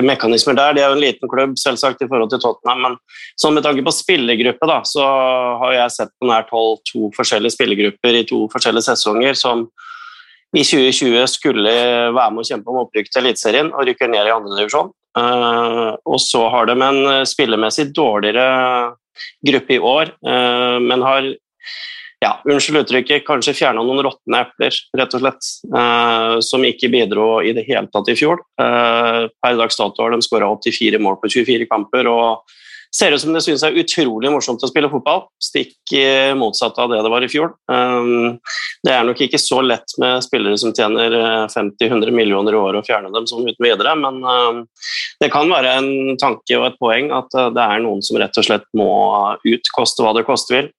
[0.05, 0.77] mekanismer der.
[0.77, 2.99] De er jo en liten klubb, selvsagt, i forhold til Tottenham, men
[3.41, 5.05] sånn med tanke på spillergruppe, da, så
[5.63, 9.65] har jeg sett på nært hold to forskjellige spillergrupper i to forskjellige sesonger som
[10.51, 11.73] i 2020 skulle
[12.11, 14.91] være med å kjempe om opprykk til Eliteserien og rykker ned i andredivisjon.
[15.17, 18.45] Eh, og så har de en eh, spillemessig dårligere
[19.45, 21.25] gruppe i år, uh, men har
[22.23, 25.49] ja, unnskyld uttrykket, kanskje fjerna noen råtne epler, rett og slett,
[26.45, 28.41] som ikke bidro i det hele tatt i fjor.
[28.55, 32.07] per dags dato har de skåra 84 mål på 24 kamper.
[32.07, 32.55] og
[32.95, 35.25] ser ut som det synes er utrolig morsomt å spille fotball.
[35.41, 35.93] Stikk
[36.35, 37.53] motsatt av det det var i fjor.
[37.71, 38.39] Um,
[38.83, 41.13] det er nok ikke så lett med spillere som tjener
[41.53, 44.61] 50-100 eh, millioner i året å fjerne dem sånn uten videre, men um,
[45.21, 48.37] det kan være en tanke og et poeng at eh, det er noen som rett
[48.41, 48.91] og slett må
[49.45, 50.71] ut, koste hva det koste vil.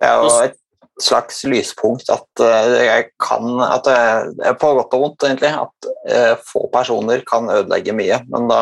[0.00, 0.58] Det er jo et
[1.02, 5.52] slags lyspunkt at eh, jeg kan at er På godt og vondt, egentlig.
[5.52, 8.22] At få personer kan ødelegge mye.
[8.32, 8.60] Men da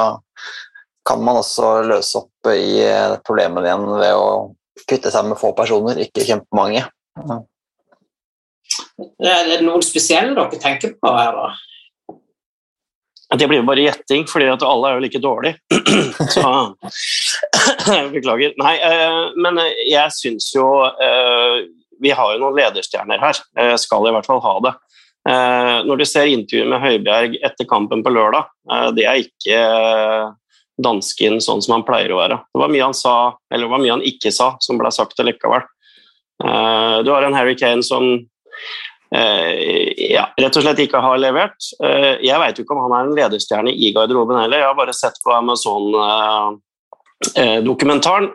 [1.04, 2.80] kan man også løse opp i
[3.26, 4.28] problemene igjen ved å
[4.88, 6.86] kvitte seg med få personer, ikke kjempemange.
[9.22, 11.52] Er det noen spesielle dere tenker på her, da?
[13.34, 15.58] Det blir jo bare gjetting, fordi at alle er jo like dårlige.
[16.34, 16.44] Så
[18.14, 18.54] Beklager.
[18.60, 21.64] Nei, eh, men jeg syns jo eh,
[22.04, 23.40] Vi har jo noen lederstjerner her.
[23.58, 24.74] Jeg skal i hvert fall ha det.
[25.24, 29.60] Eh, når du ser intervjuet med Høibjerg etter kampen på lørdag, eh, det er ikke
[29.60, 30.32] eh,
[30.82, 32.36] dansken sånn som han pleier å være.
[32.50, 33.14] Det var mye han sa,
[33.52, 35.62] eller det var mye han ikke sa, som ble sagt likevel.
[36.44, 38.26] Eh, du har en Harry Kane som
[39.14, 41.58] eh, ja, rett og slett ikke har levert.
[41.84, 44.58] Eh, jeg veit ikke om han er en lederstjerne i garderoben heller.
[44.62, 48.26] Jeg har bare sett på Amazon-dokumentaren.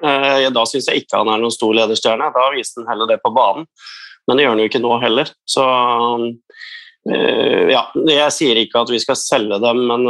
[0.56, 2.26] Da syns jeg ikke han er noen stor lederstjerne.
[2.36, 3.64] Da viste han heller det på banen.
[4.28, 5.28] Men det gjør han jo ikke nå heller.
[5.48, 5.64] Så
[7.10, 10.02] ja, jeg sier ikke at vi skal selge dem, men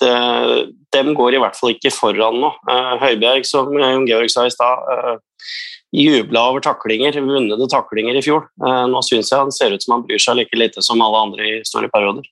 [0.00, 2.48] dem går i hvert fall ikke foran nå.
[3.02, 5.20] Høibjerg, som Jon Georg sa i stad,
[5.92, 8.46] jubla over taklinger, vunnede taklinger i fjor.
[8.64, 11.20] Eh, nå syns jeg han ser ut som han bryr seg like lite som alle
[11.28, 12.24] andre i store perioder.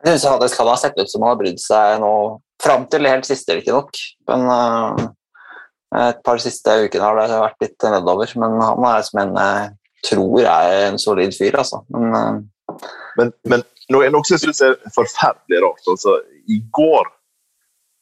[0.00, 2.12] Jeg syns Det skal ha sett ut som han har brydd seg nå
[2.62, 3.92] fram til helt siste, riktignok.
[4.28, 4.48] Men
[6.00, 8.32] et par siste ukene har det vært litt nedover.
[8.40, 9.36] Men han er som en
[10.00, 11.82] jeg tror er en solid fyr, altså.
[11.92, 12.46] Men,
[13.18, 15.82] men, men noe, noe som jeg syns er forferdelig rart.
[15.90, 16.16] Altså,
[16.50, 17.10] I går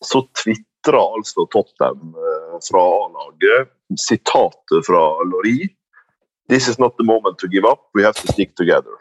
[0.04, 5.72] så tvitra altså Tottenham uh, fra A-laget sitatet fra Laurie
[6.48, 8.96] This is not the moment to give up, we have to stick together.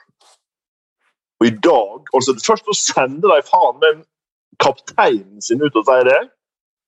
[1.39, 4.01] Og i dag, altså Først så sender de faen meg
[4.59, 6.19] kapteinen sin ut og sier det.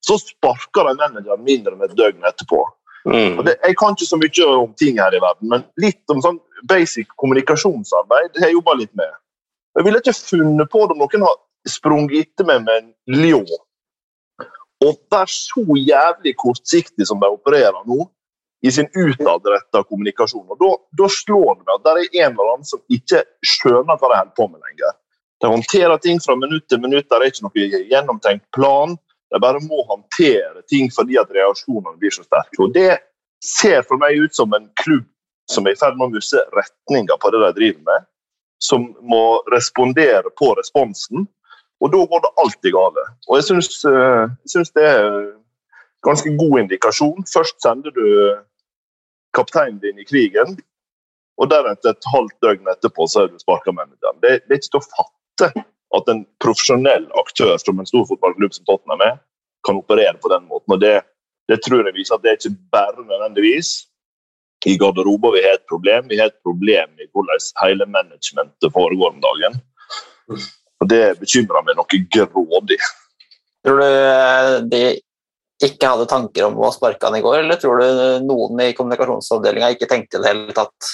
[0.03, 2.59] Så sparker de manageren mindre enn et døgn etterpå.
[3.07, 3.39] Mm.
[3.45, 6.39] Det, jeg kan ikke så mye om ting her i verden, men litt om sånn
[6.67, 9.13] basic kommunikasjonsarbeid det har jeg jobba litt med.
[9.77, 11.36] Jeg ville ikke funnet på det om noen har
[11.69, 13.49] sprunget etter meg med en Lyon.
[14.79, 18.05] og være så jævlig kortsiktig som de opererer nå,
[18.63, 20.45] i sin utadretta kommunikasjon.
[20.51, 20.69] Og da,
[21.01, 24.17] da, slår det meg at det er en eller annen som ikke skjønner hva de
[24.17, 24.95] holder på med lenger.
[25.39, 28.97] De håndterer ting fra minutt til minutt, det er ikke noe gjennomtenkt plan.
[29.32, 32.60] De bare må håndtere ting fordi at reaksjonene blir så sterke.
[32.65, 32.97] Og Det
[33.43, 35.08] ser for meg ut som en klubb
[35.49, 38.08] som er i ferd med å miste retninga på det de driver med.
[38.60, 41.28] Som må respondere på responsen
[41.80, 43.06] og da går det alltid gale.
[43.30, 43.52] Og eh,
[44.43, 45.06] jeg syns det er
[46.06, 47.28] ganske god indikasjon.
[47.34, 48.06] Først sender du
[49.36, 50.58] kapteinen din i krigen,
[51.39, 54.19] og deretter et halvt døgn etterpå så er du sparka manageren.
[54.24, 58.54] Det, det er ikke til å fatte at en profesjonell aktør som en stor fotballklubb
[58.54, 59.15] som Tottenham er,
[59.67, 60.76] kan operere på den måten.
[60.76, 60.98] Og det,
[61.48, 63.72] det tror jeg viser at det er ikke bare nødvendigvis
[64.65, 66.08] i garderober vi har et problem.
[66.10, 69.60] Vi har et problem i hvordan hele managementet foregår om dagen.
[70.80, 72.80] Og Det bekymrer meg noe grådig.
[73.65, 74.84] Tror du eh, de
[75.63, 79.74] ikke hadde tanker om å sparke han i går, eller tror du noen i kommunikasjonsavdelinga
[79.76, 80.91] ikke tenkte det hele tatt?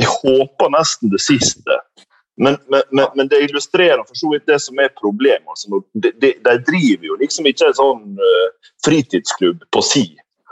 [0.00, 1.78] Jeg håper nesten det siste.
[2.36, 5.46] Men, men, men, men, det illustrerer for så vidt det som er problemet.
[5.46, 10.08] Altså, de, de, de, driver jo liksom ikke en sånn uh, fritidsklubb på si.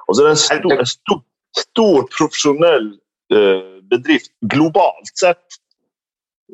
[0.06, 1.22] Altså, det er en stor, en stor,
[1.58, 2.92] stor profesjonell
[3.34, 5.60] uh, bedrift globalt sett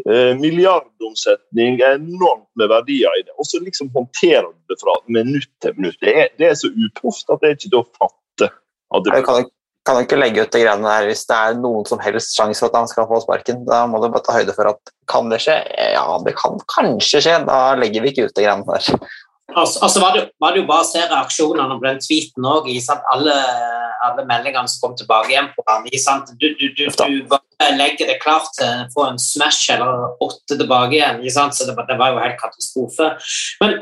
[0.06, 3.34] Eh, milliardomsetning, enormt med verdier i det.
[3.38, 5.98] Og så liksom håndterer du det fra minutt til minutt.
[6.00, 8.50] Det er, det er så uproft at det er ikke til å fatte.
[8.94, 9.22] At det...
[9.24, 12.62] kan, du ikke legge ut de greiene der hvis det er noen som helst sjanse
[12.62, 13.64] for at han skal få sparken.
[13.66, 15.58] Da må du bare ta høyde for at kan det skje?
[15.96, 17.38] Ja, det kan kanskje skje.
[17.48, 19.18] Da legger vi ikke ut de greiene der.
[19.56, 22.66] Altså, altså var, det, var, det, jo bare å se reaksjonene på den tweeten òg.
[23.14, 23.36] Alle,
[24.04, 25.86] alle, meldingene som kom tilbake igjen på han.
[26.36, 27.36] Du, du, du, du,
[27.78, 31.22] legger det klart til å få en smash eller åtte tilbake igjen.
[31.32, 33.14] Så det, det, var jo helt katastrofe.
[33.62, 33.78] Men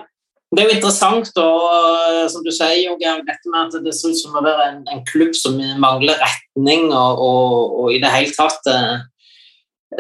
[0.55, 2.95] det er jo interessant, og som du sier,
[3.27, 6.87] dette med at det ser ut som å være en, en klubb som mangler retning
[6.95, 9.03] og, og, og i det hele tatt eh,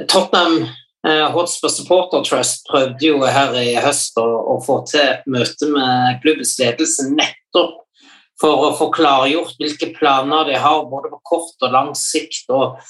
[0.06, 0.68] Tottenham
[1.06, 6.20] Hotspur Supporter Trust prøvde jo her i høst å, å, få til et møte med
[6.24, 7.76] klubbens ledelse nettopp
[8.40, 12.50] for å få klargjort hvilke planer de har både på kort og lang sikt.
[12.50, 12.80] og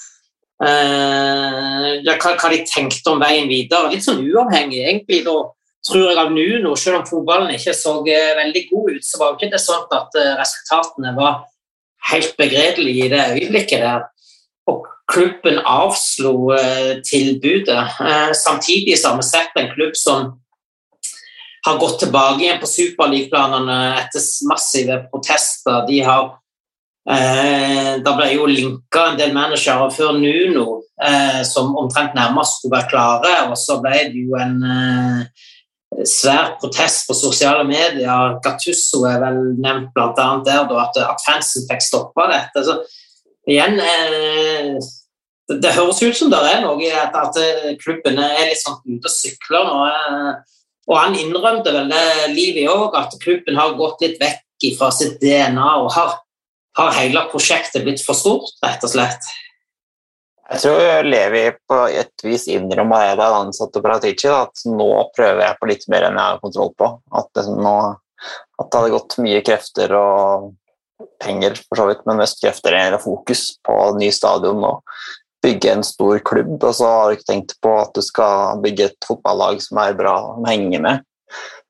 [0.65, 3.91] eh, hva, hva, de tenkte om veien videre.
[3.93, 5.21] Litt sånn uavhengig, egentlig.
[5.27, 5.37] da
[5.87, 9.31] tror jeg av Nuno, selv om fotballen ikke så eh, veldig god ut, så var
[9.31, 11.41] jo ikke det sånn at eh, resultatene var
[12.11, 14.07] helt begredelige i det øyeblikket der.
[14.71, 17.99] Og klubben avslo eh, tilbudet.
[17.99, 20.39] Eh, samtidig har vi sett en klubb som
[21.67, 25.85] har gått tilbake igjen på superligaplanene etter massive protester.
[25.87, 26.29] De har
[27.09, 30.67] eh, Det ble jo linka en del managere før Nuno
[31.03, 35.47] eh, som omtrent nærmest skulle være klare, og så ble det jo en eh,
[36.03, 38.37] svær protest på sosiale medier.
[38.43, 40.29] Gattusso er vel nevnt bl.a.
[40.45, 42.63] der da, at, at fansen fikk stoppa dette.
[42.67, 42.79] Så
[43.47, 44.75] igjen eh,
[45.47, 48.61] det, det, høres ut som det er noe i at, at eh, klubbene er litt
[48.61, 49.79] sånn ute og sykler nå.
[49.87, 54.87] Eh, og han innrømte vel det livet òg, at klubben har gått litt vekk fra
[54.95, 56.15] sitt DNA og har,
[56.79, 59.27] har hele prosjektet blitt for stort, rett og slett.
[60.47, 65.43] Jeg tror Levi på et vis innrømmer det da han ansatte Paratici, at nå prøver
[65.43, 66.87] jeg på litt mer enn jeg har kontroll på.
[67.19, 67.73] At det, nå,
[68.55, 70.53] at det hadde gått mye krefter og
[71.23, 74.97] penger, for så vidt, men mest krefter eller fokus på ny stadion og
[75.45, 76.55] bygge en stor klubb.
[76.57, 79.97] Og så har du ikke tenkt på at du skal bygge et fotballag som er
[79.97, 81.05] bra, å henge med.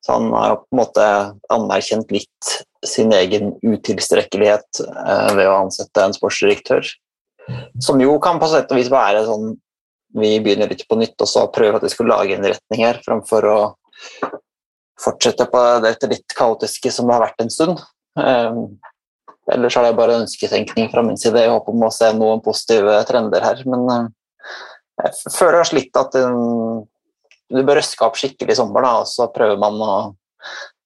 [0.05, 1.05] Så han har på en måte
[1.51, 6.87] anerkjent litt sin egen utilstrekkelighet eh, ved å ansette en sportsdirektør.
[7.83, 9.55] Som jo kan på sett og vis være sånn
[10.17, 13.01] vi begynner litt på nytt og så prøver at vi skulle lage en retning her,
[13.05, 13.57] framfor å
[14.97, 17.81] fortsette på dette litt kaotiske som det har vært en stund.
[19.53, 21.39] Ellers er det bare ønsketenkning fra min side.
[21.39, 24.07] Jeg håper om å se noen positive trender her, men uh,
[25.03, 29.29] jeg føler kanskje litt at du bør røske opp skikkelig i sommer, da, og så
[29.31, 29.91] prøver man å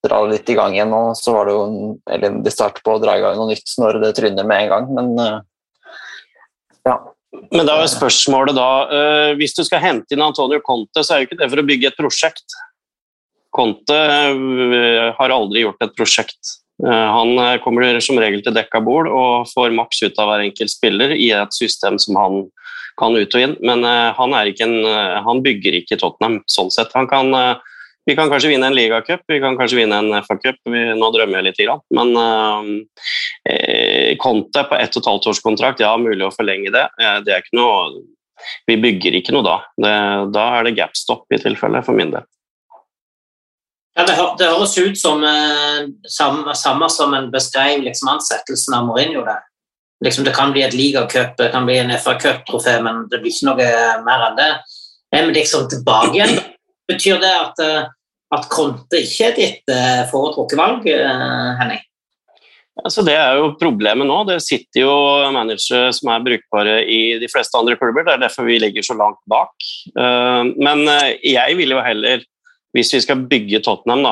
[0.06, 0.94] dra litt i gang igjen.
[0.94, 1.80] og Så var det jo en
[2.18, 4.92] elendig start på å dra i gang noe nytt når det tryner med en gang,
[4.98, 5.40] men uh,
[6.88, 7.00] ja.
[7.56, 11.22] Men da er spørsmålet da uh, Hvis du skal hente inn Antonio Conte, så er
[11.22, 12.58] jo ikke det for å bygge et prosjekt.
[13.52, 13.96] Conte
[15.18, 16.61] har aldri gjort et prosjekt.
[16.82, 20.74] Uh, han kommer som regel til dekka bord og får maks ut av hver enkelt
[20.74, 22.40] spiller i et system som han
[23.00, 24.74] kan ut og inn, men han, en,
[25.26, 26.92] han, bygger ikke Tottenham sånn sett.
[27.10, 27.32] Kan
[28.06, 30.58] vi kan kanskje vinne en ligacup, vi kan kanskje vinne en FA-cup.
[30.98, 31.84] Nå drømmer jeg litt, grann.
[31.94, 32.16] men
[33.46, 36.88] eh, Conte på ett og et halvt års kontrakt, ja, mulig å forlenge det.
[36.98, 38.02] Eh, det er ikke noe,
[38.70, 39.58] vi bygger ikke noe da.
[39.78, 39.94] Det,
[40.34, 42.26] da er det gapstop i tilfelle, for min del.
[43.98, 48.86] Ja, det, det, høres ut som eh, samme, samme, som en beskrev liksom, ansettelsen av
[48.88, 49.26] Mourinho.
[49.28, 49.40] Det.
[50.06, 53.50] Liksom, det kan bli et ligacup, det kan bli en FA-cup-trofé, men det blir ikke
[53.52, 53.68] noe
[54.06, 54.52] mer enn det.
[55.12, 56.38] Er vi liksom tilbake igjen
[56.92, 57.88] Betyr det at, eh,
[58.36, 61.84] at Konte ikke er ditt eh, foretrukket valg, eh, Henning?
[62.82, 64.18] Altså, det er jo problemet nå.
[64.28, 64.94] Det sitter jo
[65.36, 68.08] managere som er brukbare i de fleste andre klubber.
[68.08, 69.54] Det er derfor vi ligger så langt bak.
[69.94, 72.24] Men jeg vil jo heller,
[72.76, 74.12] hvis vi skal bygge Tottenham da,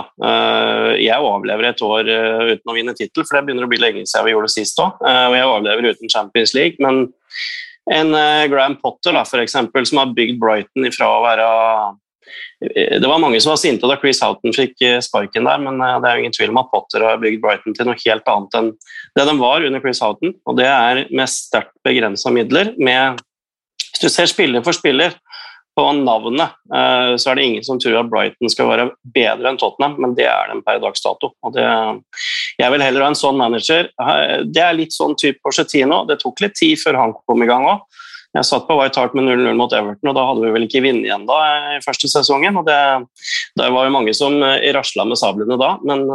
[0.99, 2.09] Jeg overlever et år
[2.49, 4.81] uten å vinne tittel, for det begynner å bli lenge siden vi gjorde det sist
[4.83, 4.99] òg.
[4.99, 6.75] Og jeg overlever uten Champions League.
[6.83, 7.05] Men
[7.95, 8.11] en
[8.51, 11.47] Graham Potter da, for eksempel, som har bygd Brighton ifra å være
[12.59, 15.95] det var mange som var sinte da Chris Houghton fikk eh, sparken der, men eh,
[16.01, 18.57] det er jo ingen tvil om at Potter har bygd Brighton til noe helt annet
[18.59, 18.71] enn
[19.17, 20.35] det de var under Chris Houghton.
[20.45, 22.73] Og det er med sterkt begrensa midler.
[22.77, 23.21] Med,
[23.87, 25.15] hvis du ser spiller for spiller
[25.79, 29.59] på navnet, eh, så er det ingen som tror at Brighton skal være bedre enn
[29.61, 31.31] Tottenham, men det er den per dags dato.
[31.55, 31.63] Det,
[32.59, 33.87] jeg vil heller ha en sånn manager.
[34.43, 36.03] Det er litt sånn type Porcetino.
[36.09, 37.85] Det tok litt tid før han kom i gang òg.
[38.37, 40.83] Jeg satt på White Hart med 0-0 mot Everton, og da hadde vi vel ikke
[40.85, 41.37] vunnet da
[41.77, 42.59] i første sesongen.
[42.59, 42.81] og Det,
[43.57, 46.05] det var jo mange som eh, rasla med sablene da, men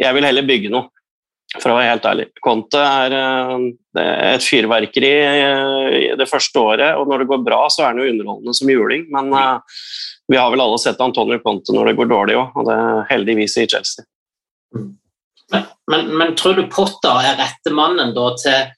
[0.00, 0.88] jeg vil heller bygge noe.
[1.58, 2.26] For å være helt ærlig.
[2.40, 3.66] Conte er uh,
[4.00, 8.08] et fyrverkeri uh, det første året, og når det går bra, så er han jo
[8.08, 9.04] underholdende som juling.
[9.12, 9.32] Men
[10.32, 13.08] vi har vel alle sett Antonio Conte når det går dårlig òg, og det er
[13.12, 14.06] heldigvis i Chelsea.
[15.52, 18.70] Men, men, men tror du Potter er rette mannen da til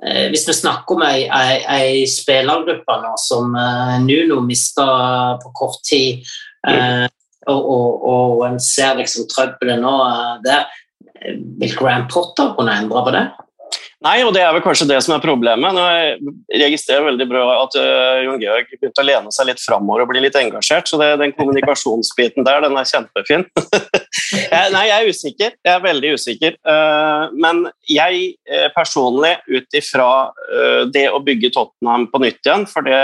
[0.00, 4.86] Eh, hvis vi snakker om ei, ei, ei spillergruppe nå som uh, Nuno mista
[5.42, 6.24] på kort tid,
[6.66, 7.04] uh,
[7.46, 10.66] og, og, og, en ser liksom trøbbelet nå uh, der,
[11.60, 13.26] vil Graham Potter kunne endre på det?
[14.02, 15.76] Nei, og det er vel kanskje det som er problemet.
[15.78, 20.10] Jeg registrerer veldig bra at uh, Jon Georg begynte å lene seg litt framover og
[20.10, 23.46] bli litt engasjert, så det, den kommunikasjonsbiten der, den er kjempefin.
[24.50, 25.54] jeg, nei, jeg er usikker.
[25.54, 26.58] Jeg er veldig usikker.
[26.66, 30.08] Uh, men jeg uh, personlig, ut ifra
[30.92, 32.98] det å bygge Tottenham på nytt igjen, for det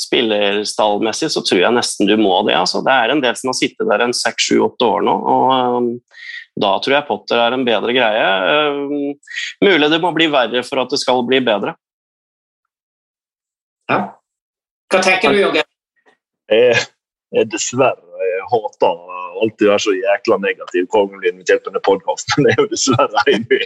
[0.00, 2.56] spillerstallmessig så tror jeg nesten du må det.
[2.56, 2.80] Altså.
[2.84, 5.14] Det er en del som har sittet der en seks, sju, åtte år nå.
[5.34, 5.92] og
[6.60, 8.26] da tror jeg Potter er en bedre greie.
[8.46, 9.14] Uh,
[9.64, 11.74] mulig det må bli verre for at det skal bli bedre.
[13.90, 13.98] Ja.
[14.92, 15.66] Hva tenker du, Jørgen?
[16.52, 16.84] Jeg,
[17.34, 19.00] jeg dessverre jeg hater
[19.42, 22.46] alltid å være så jækla negativ hver gang blir invitert på denne podkasten.
[22.46, 23.58] Det er jo dessverre enig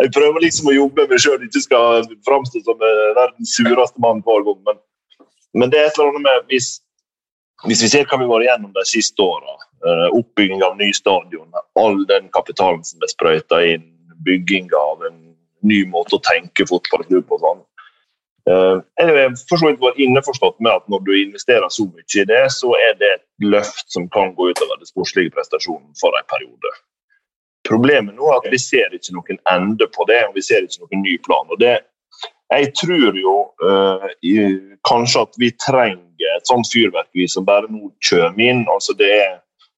[0.00, 4.46] jeg, prøver liksom å jobbe meg sjøl, ikke skal framstå som verdens sureste mann hver
[4.48, 4.60] gang.
[4.70, 4.80] Men,
[5.60, 6.70] men det er et eller annet med hvis,
[7.68, 10.92] hvis vi ser hva vi har vært gjennom de siste åra, Eh, oppbygging av ny
[10.96, 13.84] stadion, all den kapitalen som er sprøyta inn,
[14.24, 15.20] bygging av en
[15.64, 17.62] ny måte å tenke fotballklubb og sånn.
[18.50, 22.26] Eh, jeg er for så vidt innforstått med at når du investerer så mye i
[22.28, 26.28] det, så er det et løft som kan gå utover den sportslige prestasjonen for en
[26.28, 26.74] periode.
[27.64, 30.84] Problemet nå er at vi ser ikke noen ende på det, og vi ser ikke
[30.84, 31.48] noen ny plan.
[31.48, 31.78] og det
[32.52, 33.32] jeg tror jo
[33.64, 34.34] uh, i,
[34.86, 38.62] kanskje at vi trenger et sånt fyrverkeri som bare nå kommer inn.
[38.70, 39.32] altså Det er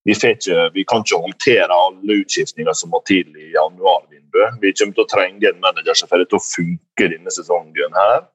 [0.06, 4.60] vi, ikke, vi kan ikke håndtere alle utskiftninger som må til i januarvinduet.
[4.62, 7.96] Vi kommer til å trenge en manager som får til å funke denne sesongen.
[7.98, 8.26] her.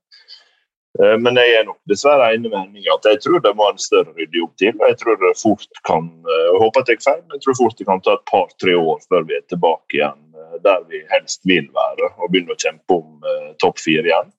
[0.99, 3.79] Eh, Men jeg er nok dessverre enig med Henning at jeg tror det må en
[3.79, 4.75] større ryddejobb til.
[4.75, 7.77] Jeg tror det fort kan, eh, jeg håper at jeg feil, men jeg tror fort
[7.79, 11.47] det kan ta et par-tre år før vi er tilbake igjen eh, der vi helst
[11.47, 14.31] vil være og begynne å kjempe om eh, topp fire igjen.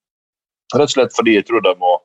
[0.77, 1.97] Rett og slett fordi jeg tror det må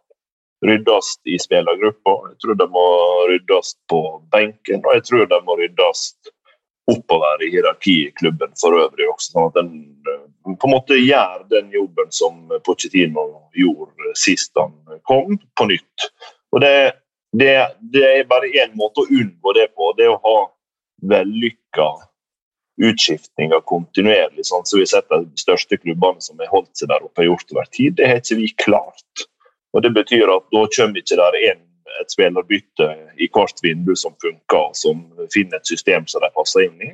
[0.65, 2.87] ryddes i spillergruppa, jeg tror de må
[3.29, 4.01] ryddes på
[4.33, 6.07] benken, og jeg tror de må ryddes
[6.87, 9.71] oppover i hierarkiet i klubben for øvrig også, sånn at en
[10.07, 13.25] eh, på en måte gjør den jobben som Pochettino
[13.57, 14.71] gjorde sist han
[15.03, 16.05] kom, på nytt.
[16.55, 16.75] Og det,
[17.35, 17.51] det,
[17.91, 20.37] det er bare én måte å unngå det på, det er å ha
[21.11, 21.89] vellykka
[22.87, 27.03] utskiftninger kontinuerlig, sånn som vi har sett de største klubbene som har holdt seg der
[27.03, 27.97] oppe, har gjort over tid.
[27.97, 29.27] Det har ikke vi klart.
[29.75, 31.63] Og Det betyr at da kommer ikke der en,
[32.01, 32.87] et spillerbytte
[33.17, 35.01] i hvert vindu som funker, som
[35.33, 36.91] finner et system som de passer inn i.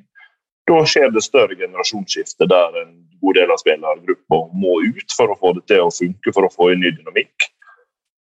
[0.70, 5.38] Da skjer det større generasjonsskifte der en god del av spillergruppa må ut for å
[5.40, 7.50] få det til å funke, for å få inn ny dynamikk.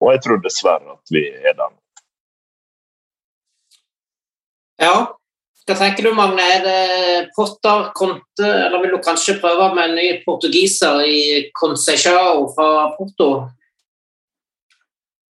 [0.00, 1.72] Og jeg tror dessverre at vi er der.
[4.80, 4.94] Ja,
[5.68, 6.42] hva tenker du, Magne?
[6.42, 11.20] Er det Potter, Conte, eller vil du kanskje prøve med en ny portugiser i
[11.54, 13.28] Conceição fra Porto?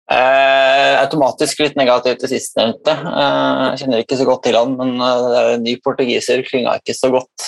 [0.05, 2.93] Eh, automatisk litt negativt til sistnevnte.
[2.93, 6.45] Eh, jeg kjenner ikke så godt til han, men eh, det er en ny portugiser
[6.45, 7.47] klinga ikke så godt.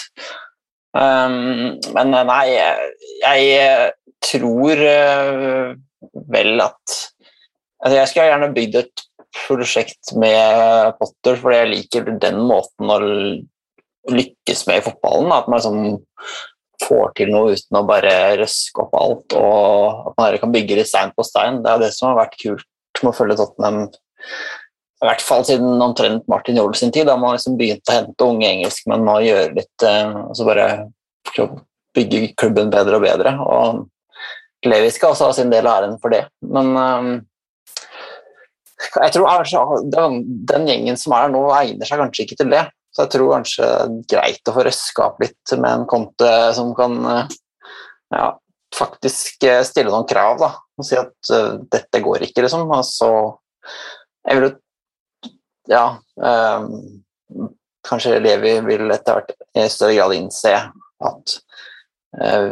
[0.96, 2.44] Um, men eh, nei,
[3.20, 3.90] jeg
[4.24, 5.74] tror uh,
[6.32, 6.94] vel at
[7.84, 9.02] altså Jeg skulle gjerne bygd et
[9.36, 12.96] prosjekt med Potter, fordi jeg liker den måten å
[14.08, 15.34] lykkes med i fotballen.
[15.36, 15.98] At man liksom
[16.84, 20.90] får til noe uten å bare røske opp alt, og at man kan bygge litt
[20.90, 21.62] stein på stein.
[21.64, 23.82] Det er det som har vært kult med å følge Tottenham,
[24.96, 28.28] i hvert fall siden omtrent Martin Jol sin tid, da man liksom begynte å hente
[28.28, 30.68] unge engelskmenn og gjøre litt Og altså bare
[31.96, 33.34] bygge klubben bedre og bedre.
[33.40, 33.84] og
[34.66, 37.10] Levi skal også ha sin del av æren for det, men eh,
[38.76, 40.16] jeg tror den,
[40.48, 42.64] den gjengen som er her nå, egner seg kanskje ikke til det.
[42.96, 46.28] Så jeg tror kanskje det er greit å få røska opp litt med en konte
[46.56, 47.34] som kan eh,
[48.14, 48.30] ja,
[48.72, 50.48] faktisk eh, stille noen krav, da.
[50.80, 52.64] Og si at uh, dette går ikke, liksom.
[52.72, 53.10] Og så
[54.26, 54.54] Jeg vil jo
[55.68, 55.84] Ja.
[56.16, 57.02] Um,
[57.86, 60.52] kanskje Levi vil etter hvert i større grad innse
[61.06, 61.36] at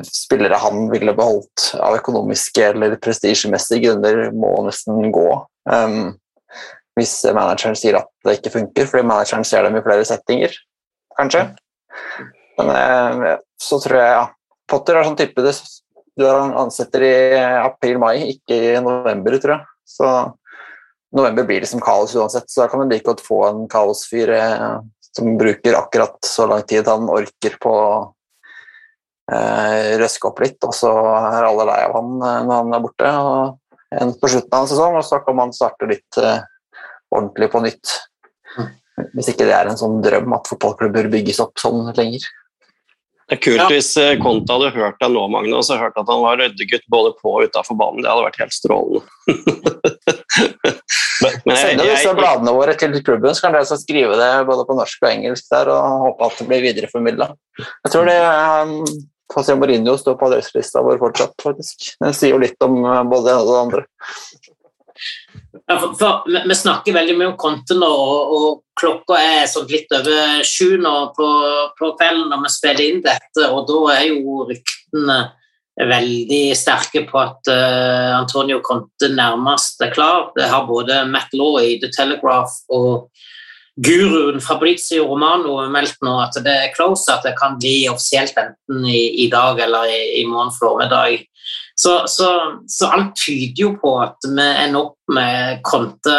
[0.04, 5.28] spillere han ville beholdt av økonomiske eller prestisjemessige grunner, må nesten gå.
[5.64, 6.12] Um,
[6.98, 10.54] hvis manageren sier at det ikke funker, fordi manageren ser dem i flere settinger,
[11.18, 11.44] kanskje.
[12.58, 14.24] Men eh, så tror jeg ja.
[14.70, 15.52] Potter er sånn type det,
[16.16, 17.14] du ansetter i
[17.60, 19.66] april-mai, ikke i november, tror jeg.
[19.84, 20.10] Så
[21.14, 24.78] november blir liksom kaos uansett, så da kan du like godt få en kaosfyr eh,
[25.14, 27.90] som bruker akkurat så lang tid han orker på å
[29.30, 32.82] eh, røske opp litt, og så er alle lei av han eh, når han er
[32.88, 33.12] borte.
[33.12, 33.60] og
[33.94, 36.42] en på slutten av en sesong, og så kan man starte litt eh,
[37.14, 37.94] ordentlig på nytt.
[39.14, 42.26] Hvis ikke det er en sånn drøm at fotballklubber bygges opp sånn lenger.
[43.24, 43.68] Det er kult Ja.
[43.72, 46.84] hvis Konta Conte hadde hørt deg nå, Magne, og så hørt at han var ryddegutt
[46.92, 48.04] både på og utafor banen.
[48.04, 49.00] Det hadde vært helt strålende.
[51.24, 54.66] Men jeg, Send disse bladene våre til klubben, så kan dere så skrive det både
[54.68, 57.30] på norsk og engelsk der, og håpe at det blir videreformidla.
[57.60, 58.74] Jeg tror det um,
[59.32, 61.94] José Mourinho står på adresselista vår fortsatt, faktisk.
[62.02, 63.84] Det sier jo litt om uh, både det ene og det andre.
[65.64, 69.70] Ja, for, for, vi, snakker veldig mye om Conte nå, og, og klokka er sånn
[69.70, 71.28] litt over sju nå på,
[71.78, 75.18] på kvelden når vi spiller inn dette, og da er jo ryktene
[75.74, 80.28] veldig sterke på at uh, Antonio Conte nærmest er klar.
[80.36, 83.08] Det har både Matt Law i The Telegraph og
[83.82, 88.86] guruen Fabrizio Romano meldt nå at det er close, at det kan bli offisielt enten
[88.86, 91.24] i, i dag eller i, i morgen formiddag.
[91.74, 92.28] Så, så,
[92.70, 96.18] så alt tyder jo på at vi ender opp med Konte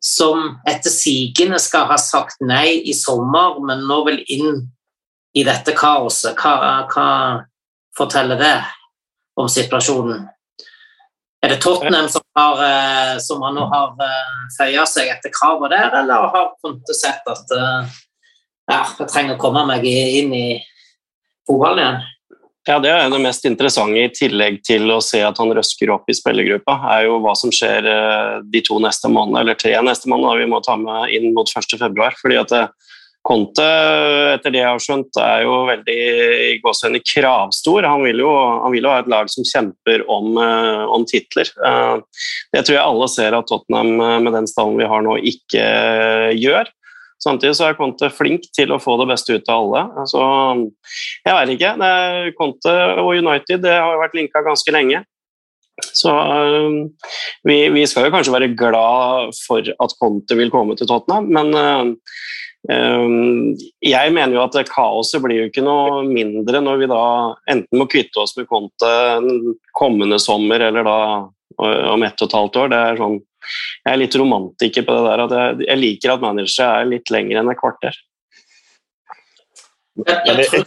[0.00, 4.62] som etter sigende skal ha sagt nei i sommer, men nå vil inn
[5.36, 6.38] i dette kaoset.
[6.38, 7.08] Hva, hva
[7.96, 8.56] forteller det
[9.36, 10.24] om situasjonen?
[11.44, 15.92] Er det Tottenham som, har, eh, som nå har uh, føya seg etter kravet der,
[16.00, 17.92] eller har Konte sett at eh,
[18.72, 20.46] ja, jeg trenger å komme meg inn i
[21.46, 22.00] fotballen igjen?
[22.66, 26.08] Ja, Det er det mest interessante, i tillegg til å se at han røsker opp
[26.10, 30.10] i spillergruppa, er jo hva som skjer eh, de to neste månedene, eller tre neste
[30.10, 31.76] måneder, vi må ta med inn mot 1.
[31.78, 32.16] februar.
[32.18, 32.66] fordi at eh,
[33.26, 33.66] Conte,
[34.36, 35.94] etter det jeg har skjønt, er jo veldig
[36.54, 37.82] i kravstor.
[37.82, 38.30] Han vil, jo,
[38.62, 41.50] han vil jo ha et lag som kjemper om, eh, om titler.
[42.54, 45.66] Det tror jeg alle ser at Tottenham med den stallen vi har nå, ikke
[46.38, 46.70] gjør.
[47.22, 49.82] Samtidig så er Conte flink til å få det beste ut av alle.
[50.02, 50.22] Altså,
[51.24, 51.74] jeg vet ikke.
[51.88, 55.02] Er Conte og United det har jo vært linka ganske lenge.
[55.76, 56.88] Så øh,
[57.44, 61.52] vi, vi, skal jo kanskje være glad for at Conte vil komme til Tottenham, men
[61.52, 61.90] øh,
[62.72, 63.10] øh,
[63.84, 67.02] jeg mener jo at kaoset blir jo ikke noe mindre når vi da
[67.52, 68.92] enten må kvitte oss med Conte
[69.76, 70.98] kommende sommer eller da
[71.56, 72.72] om ett og et halvt år.
[72.72, 75.22] Det er sånn jeg er litt romantiker på det der.
[75.24, 77.98] at Jeg, jeg liker at managere er litt lengre enn et kvarter.
[79.96, 80.66] Men er,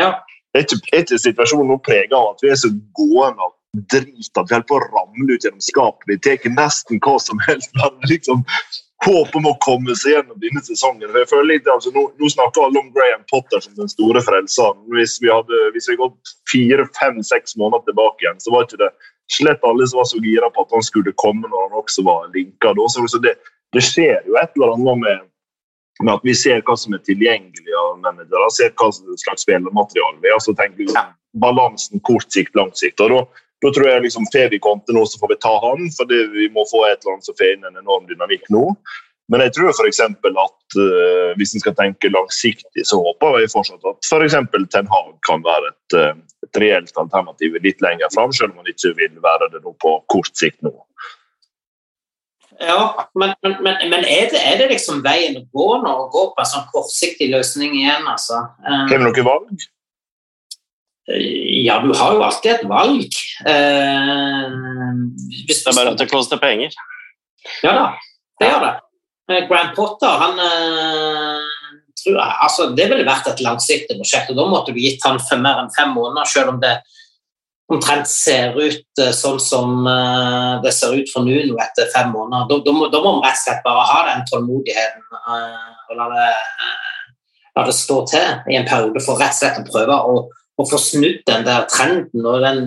[0.00, 0.10] ja.
[0.54, 3.54] er, ikke, er ikke situasjonen nå prega av at vi er så gående av
[3.92, 6.08] drit at vi holder på å ramle ut gjennom skapet?
[6.08, 7.74] Vi tar nesten hva som helst.
[7.76, 8.46] Men liksom
[9.04, 11.10] håp om å komme seg gjennom denne sesongen.
[11.10, 14.80] Jeg føler litt, altså, nå, nå, snakker alle om Graham Potter som den store frelseren.
[14.94, 18.80] Hvis vi hadde hvis vi gått fire, fem, seks måneder tilbake igjen, så var ikke
[18.86, 18.94] det
[19.32, 22.28] slett alle som var så gira på at han skulle komme når han også var
[22.34, 22.74] linka.
[22.88, 23.36] Så det,
[23.74, 25.24] det, skjer jo et eller annet med,
[26.02, 30.32] med, at vi ser hva som er tilgjengelig av managere, ser hva slags spillermateriale vi
[30.34, 30.42] har.
[30.44, 31.02] Så tenker vi
[31.40, 33.00] balansen kort sikt, lang sikt.
[33.00, 33.24] og da
[33.64, 36.48] da tror jeg liksom får vi Conte nå, så får vi ta han, for vi
[36.52, 38.66] må få et eller annet som får inn en enorm dynamikk nå.
[39.32, 40.00] Men jeg tror f.eks.
[40.06, 44.36] at uh, hvis en skal tenke langsiktig, så håper jeg fortsatt at f.eks.
[44.72, 46.12] Ten Hag kan være et, uh,
[46.46, 50.34] et reelt alternativ litt lenger fram, selv om han ikke vil være det på kort
[50.38, 50.74] sikt nå.
[52.62, 55.90] Ja, men, men, men er, det, er, det, liksom veien å gå nå?
[56.06, 58.46] Å gå på en sånn kortsiktig løsning igjen, altså?
[58.62, 59.66] Uh, Har du noe valg?
[61.06, 63.18] Ja, du har jo alltid et valg.
[63.46, 64.46] Eh,
[65.46, 66.74] det er bare at det koster penger.
[67.62, 67.84] Ja da,
[68.40, 68.72] det gjør det.
[69.30, 71.46] Eh, Grand Potter, han eh,
[72.02, 75.18] tror jeg, altså, Det ville vært et langsiktig prosjekt, og da måtte du gitt han
[75.22, 76.76] for mer enn fem måneder, selv om det
[77.66, 79.88] omtrent ser ut sånn som
[80.62, 82.44] det ser ut for Nuno etter fem måneder.
[82.46, 86.06] Da, da, må, da må man rett og slett bare ha den tålmodigheten og la
[86.12, 86.28] det,
[87.58, 90.14] la det stå til i en periode for rett og slett å prøve å
[90.56, 92.62] å få snudd den der trenden og den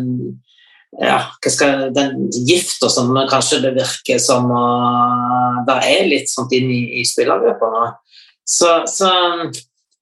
[0.98, 6.54] ja, hva skal, den gifta som kanskje det virker som uh, det er litt sånt
[6.58, 7.92] inn i, i spillergruppa.
[8.50, 9.12] Så, så,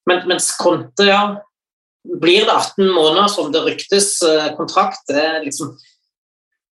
[0.08, 1.26] men, mens Conte, ja
[2.08, 5.04] Blir det 18 måneder som det ryktes uh, kontrakt?
[5.12, 5.74] Det liksom,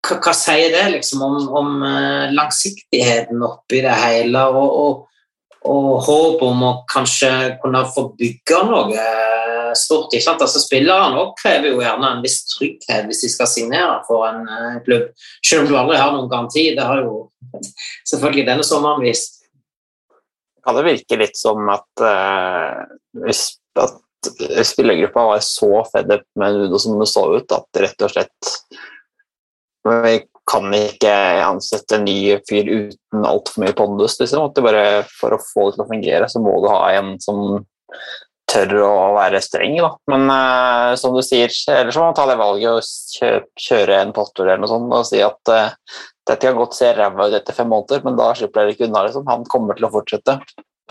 [0.08, 4.46] hva, hva, sier det liksom om, om uh, langsiktigheten oppi det hele?
[4.48, 5.04] og, og
[5.66, 7.30] og håp om å kanskje
[7.62, 9.06] kunne få bygge noe
[9.80, 10.14] stort.
[10.14, 10.44] ikke sant?
[10.44, 14.80] Altså Spillerne krever jo gjerne en viss trygghet hvis de skal signere for en uh,
[14.86, 15.12] klubb,
[15.46, 16.68] selv om du aldri har noen garanti.
[16.78, 17.28] Det har jo
[18.08, 19.42] selvfølgelig denne sommeren vist.
[20.66, 22.82] Kan det virke litt som at, uh,
[23.86, 24.32] at
[24.66, 28.56] spillergruppa var så fed up med Nudo som det så ut, at rett og slett
[29.86, 30.16] vi
[30.52, 31.14] kan ikke
[31.46, 34.18] ansette en ny fyr uten altfor mye pondus.
[34.20, 34.50] Liksom.
[34.50, 37.66] At bare, for å få det til å fungere, så må du ha en som
[38.56, 39.78] tør å være streng.
[39.82, 39.92] Da.
[40.12, 44.14] Men uh, som du sier, ellers må man ta det valget og kjøre, kjøre en
[44.16, 47.58] Potter eller noe sånt og si at uh, dette kan godt se ræva ut etter
[47.58, 49.06] fem måneder, men da slipper dere ikke unna.
[49.08, 49.28] Liksom.
[49.30, 50.40] Han kommer til å fortsette.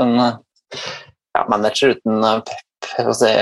[0.01, 0.37] Men uh,
[1.35, 3.33] ja, manager uten pep, si,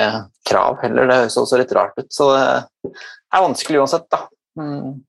[0.49, 2.09] krav heller, det høres også litt rart ut.
[2.15, 4.25] Så det er vanskelig uansett, da.
[4.61, 5.03] Mm.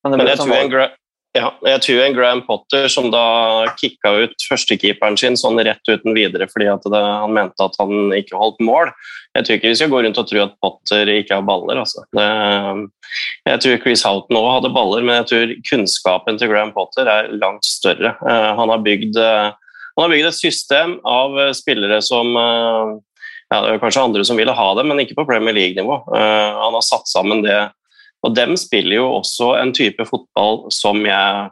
[0.00, 0.96] Men, Men jeg, tror en,
[1.36, 3.22] ja, jeg tror en Graham Potter som da
[3.78, 8.38] kicka ut førstekeeperen sin sånn rett uten videre fordi det, han mente at han ikke
[8.40, 8.90] holdt mål.
[9.38, 11.84] Jeg tror ikke vi skal gå rundt og tro at Potter ikke har baller.
[11.84, 12.02] Altså.
[12.18, 12.26] Det,
[13.46, 17.30] jeg tror Chris Houghton òg hadde baller, men jeg tror kunnskapen til Graham Potter er
[17.38, 18.16] langt større.
[18.26, 19.54] Uh, han, har bygd, uh,
[19.94, 24.38] han har bygd et system av uh, spillere som ja, det er kanskje andre som
[24.38, 25.94] ville ha det, men ikke på Premier League-nivå.
[26.14, 27.56] han har satt sammen det
[28.26, 31.48] og dem spiller jo også en type fotball som jeg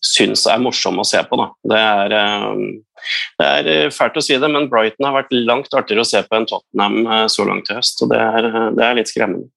[0.00, 1.38] syns er morsom å se på.
[1.68, 3.06] Det, er, eh,
[3.38, 6.22] det er eh, fælt å si det, men Brighton har vært langt artigere å se
[6.24, 8.00] på enn Tottenham eh, så langt i høst.
[8.02, 9.50] og det er, det er litt skremmende.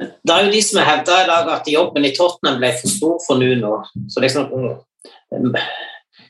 [0.00, 2.92] Det er jo de som har hevda i dag at jobben i Tottenham ble for
[2.92, 3.80] stor for Nuno.
[4.08, 4.48] Så liksom,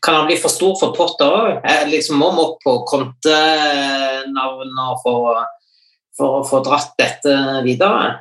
[0.01, 1.69] kan han bli for stor for Potter òg?
[1.93, 7.37] Liksom, må vi opp på kontenavn å få dratt dette
[7.69, 8.17] videre?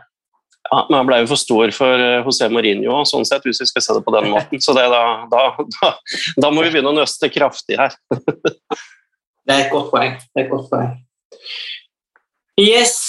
[0.70, 3.70] Ja, men Han ble jo for stor for eh, José Mourinho, sånn sett, hvis vi
[3.70, 4.61] skal se det på den måten.
[4.61, 5.91] Så da, da, da,
[6.38, 7.95] da, må vi begynne å nøste kraftig her.
[9.49, 10.15] det er et godt poeng.
[10.30, 10.93] Det er et godt poeng.
[12.59, 12.99] Yes,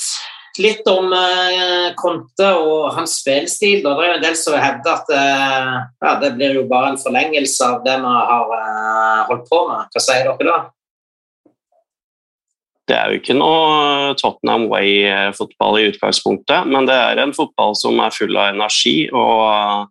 [0.62, 3.82] litt om uh, Conte og hans spillstil.
[3.84, 5.72] Det er en del som hevder at uh,
[6.06, 9.90] ja, det blir jo bare en forlengelse av det vi har uh, holdt på med.
[9.90, 10.60] Hva sier dere da?
[12.90, 18.02] Det er jo ikke noe Tottenham Way-fotball i utgangspunktet, men det er en fotball som
[18.02, 19.06] er full av energi.
[19.14, 19.90] og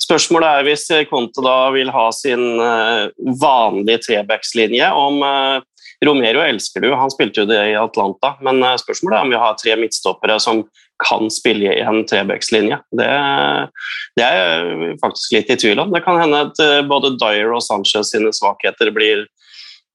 [0.00, 5.60] Spørsmålet er hvis Conte da vil ha sin eh, vanlige trebackslinje, om eh,
[6.04, 9.40] Romero elsker du, han spilte jo det i Atlanta, men eh, spørsmålet er om vi
[9.42, 10.64] har tre midtstoppere som
[11.00, 12.80] kan spille i en trebackslinje.
[12.96, 13.08] Det,
[14.16, 15.92] det er jeg faktisk litt i tvil om.
[15.92, 19.26] Det kan hende at eh, både Dyer og Sanchez sine svakheter blir,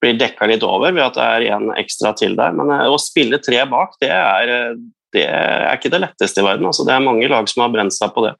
[0.02, 2.54] blir dekka litt over ved at det er en ekstra til der.
[2.56, 4.72] Men eh, å spille tre bak, det er, eh,
[5.16, 6.68] det er ikke det letteste i verden.
[6.68, 8.34] Altså, det er mange lag som har brent seg på det.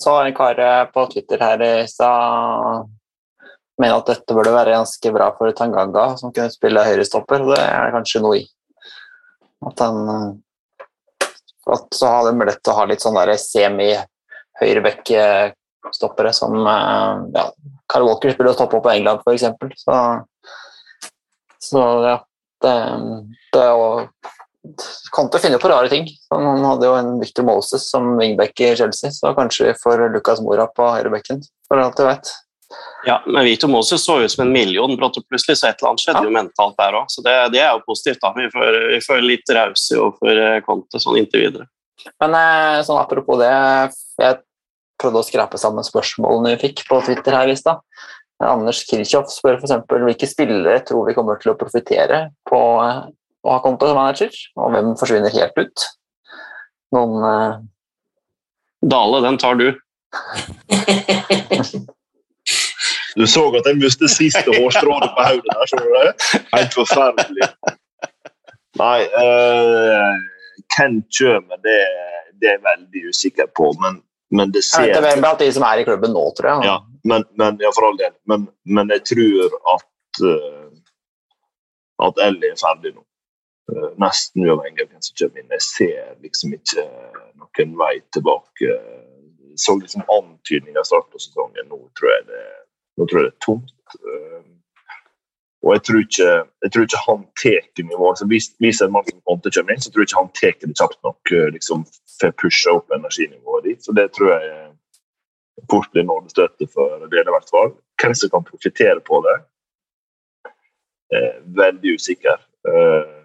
[0.00, 2.88] Så har en kar eh, på Twitter her i stad
[3.80, 7.46] mener at dette burde være ganske bra for Tanganga, som kunne spille høyrestopper.
[7.48, 8.44] Det er det kanskje noe i.
[9.70, 9.96] At han
[11.70, 17.44] at så har de mulighet til å ha litt sånn semi-høyrebekk-stoppere som ja,
[17.90, 19.44] Carl Walker spiller å stoppe på England, f.eks.
[19.82, 19.94] Så,
[21.62, 22.18] så ja
[22.64, 22.74] det,
[23.54, 23.88] det er jo
[25.10, 26.04] Conte finner på rare ting.
[26.34, 30.42] Han hadde jo en Victor Moses som wingback i Chelsea, så kanskje vi får Lucas
[30.44, 32.32] Mora på høyrebekken, for alt jeg vet.
[33.08, 35.94] Ja, men Victor Moses så ut som en million brått og plutselig, så et eller
[35.94, 36.28] annet skjedde Ja.
[36.28, 37.08] jo mentalt der òg.
[37.08, 38.20] Så det, det er jo positivt.
[38.20, 38.34] da.
[38.36, 41.66] Vi får, vi får litt rause overfor eh, Conte sånn inntil videre.
[42.20, 43.50] Men eh, sånn apropos det,
[44.20, 44.38] jeg
[45.00, 47.80] prøvde å skrape sammen spørsmålene vi fikk på Twitter her i stad.
[48.40, 49.74] Anders Kirchhoff spør f.eks.
[49.90, 53.02] hvilke spillere tror vi kommer til å profitere på eh,
[53.44, 55.86] å ha konto som manager, og hvem forsvinner helt ut.
[56.96, 57.60] Noen uh...
[58.80, 59.68] Dale, den tar du.
[63.18, 66.10] Du så at jeg mistet siste hårstrået på hodet der, så du det?
[66.54, 67.48] Helt forferdelig.
[68.78, 70.14] Nei, uh,
[70.76, 71.80] hvem kommer, det,
[72.38, 73.98] det er jeg veldig usikker på, men,
[74.30, 76.70] men det Jeg ser vet det blant de som er i klubben nå, tror jeg.
[76.70, 76.76] Ja,
[77.10, 78.12] men, men, ja, for all del.
[78.30, 80.68] Men, men jeg tror at uh,
[82.06, 83.02] at Ellie er ferdig nå.
[83.70, 85.56] Uh, nesten uavhengig av hvem som kommer inn.
[85.56, 86.86] Jeg ser liksom ikke
[87.40, 88.78] noen vei tilbake.
[89.58, 91.68] Så liksom antydninger i starten av sesongen.
[91.72, 92.46] Nå tror jeg det,
[92.98, 93.74] nå tror jeg det er tomt.
[93.98, 94.40] Uh,
[95.60, 96.28] og jeg tror ikke,
[96.64, 98.10] jeg tror ikke han tar nivået.
[98.12, 100.54] Altså, hvis, hvis en mann som Conte kommer inn, så tror jeg ikke han tar
[100.60, 101.32] det kjapt nok.
[101.36, 101.84] uh, liksom
[102.20, 103.84] får pusha opp energinivået dit.
[103.84, 104.70] Så det tror jeg
[105.70, 107.72] fort blir nådestøtte for det, i hvert fall.
[108.00, 109.36] Hvem som kan profitere på det,
[111.14, 112.36] eh, veldig usikker.
[112.68, 113.16] Eh,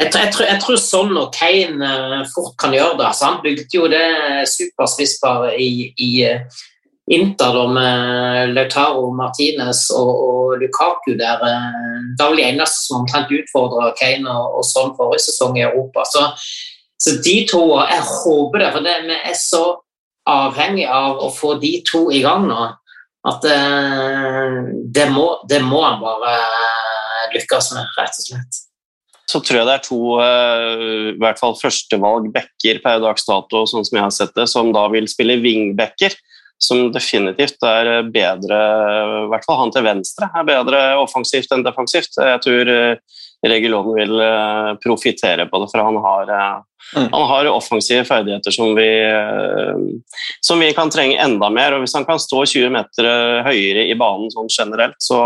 [0.00, 3.06] Jeg, jeg, tror, jeg tror sånn og Kane eh, fort kan gjøre det.
[3.10, 4.06] Altså, han bygde jo det
[4.48, 6.46] superspissparet i, i eh,
[7.10, 11.42] Inter da, med Lautaro Martinez og, og Lukaku der.
[12.18, 16.06] Da var de eneste som omtrent utfordra Kane og, og sånn forrige sesong i Europa.
[16.06, 16.26] Så,
[17.02, 19.64] så de to Jeg håper det, for det, vi er så
[20.30, 22.68] avhengig av å få de to i gang nå
[23.28, 24.56] at eh,
[24.88, 26.34] det, må, det må han bare
[27.34, 28.60] lykkes med, rett og slett.
[29.30, 33.66] Så tror jeg det er to eh, i hvert fall førstevalg backer per dags dato,
[33.68, 36.16] sånn som jeg har sett det, som da vil spille wingbacker.
[36.60, 38.58] Som definitivt er bedre,
[39.24, 42.18] i hvert fall han til venstre, er bedre offensivt enn defensivt.
[42.20, 46.58] Jeg tror eh, Regulon vil eh, profitere på det, for han har, eh,
[46.96, 47.06] Mm.
[47.12, 49.76] han har offensive ferdigheter som vi, eh,
[50.40, 51.74] som vi kan trenge enda mer.
[51.74, 55.20] og Hvis han kan stå 20 meter eh, høyere i banen sånn generelt, så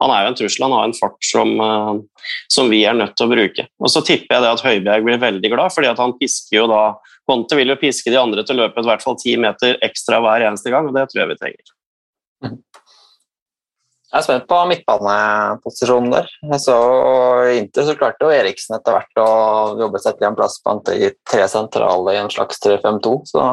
[0.00, 0.62] han er jo en trussel.
[0.68, 3.66] Han har en fart som, eh, som vi er nødt til å bruke.
[3.80, 6.66] Og så tipper jeg det at Høibjerg blir veldig glad, fordi at han pisker jo
[6.70, 6.94] da
[7.28, 10.20] Conte vil jo piske de andre til å løpe i hvert fall ti meter ekstra
[10.20, 11.74] hver eneste gang, og det tror jeg vi trenger.
[14.14, 16.28] Jeg er spent på midtbaneposisjonen der.
[16.52, 16.74] Jeg så
[17.56, 19.30] Inter så klarte jo Eriksen etter hvert å
[19.80, 23.46] jobbe seg til en plass blant de tre sentrale i en slags 3-5-2, så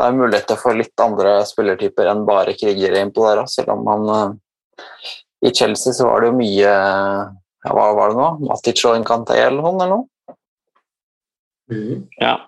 [0.00, 4.06] det er muligheter for litt andre spillertyper enn bare krigere innpå der selv om han
[4.14, 5.10] eh,
[5.44, 8.30] I Chelsea så var det jo mye ja, Hva var det nå?
[8.46, 9.60] Matic og eller?
[9.60, 10.06] Eller noe?
[11.68, 12.08] Mm.
[12.16, 12.38] Ja.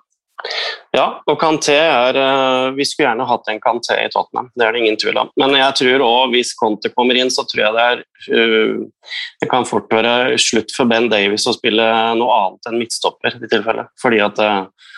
[0.92, 4.74] Ja, og Kanté er eh, Vi skulle gjerne hatt en Kanté i Tottenham, det er
[4.74, 5.30] det ingen tvil om.
[5.40, 8.02] Men jeg tror òg hvis Conte kommer inn, så tror jeg det er
[8.36, 11.86] eh, Det kan fort være slutt for Ben Davies å spille
[12.20, 13.86] noe annet enn midtstopper i tilfelle.
[14.02, 14.90] Fordi at eh,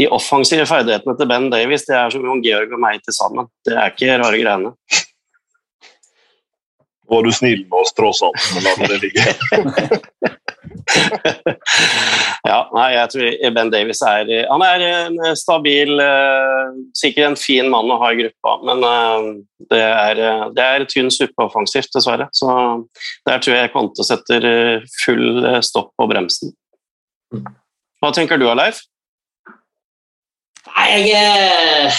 [0.00, 3.50] de offensive ferdighetene til Ben Davies det er som om Georg og meg til sammen.
[3.68, 4.72] Det er ikke rare greiene.
[7.12, 10.40] var du snill med oss, tross alt, men la det ligge.
[12.50, 17.68] ja, nei, jeg tror Ben Davies er Han er en stabil, eh, sikkert en fin
[17.72, 19.28] mann å ha i gruppa, men eh,
[19.72, 22.28] det er, eh, det er tynn suppe offensivt, dessverre.
[22.36, 22.48] Så
[23.28, 24.48] der tror jeg Conte setter
[25.04, 26.54] full stopp på bremsen.
[28.02, 28.82] Hva tenker du, Leif?
[30.74, 31.90] Nei, jeg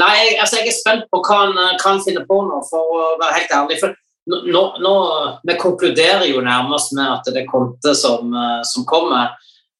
[0.00, 3.08] nei, altså jeg er spent på hva han, hva han finner på nå, for å
[3.20, 3.80] være helt ærlig.
[3.82, 3.96] For
[4.30, 4.94] nå, nå,
[5.46, 9.36] vi konkluderer jo nærmest med at det er Conte som, eh, som kommer.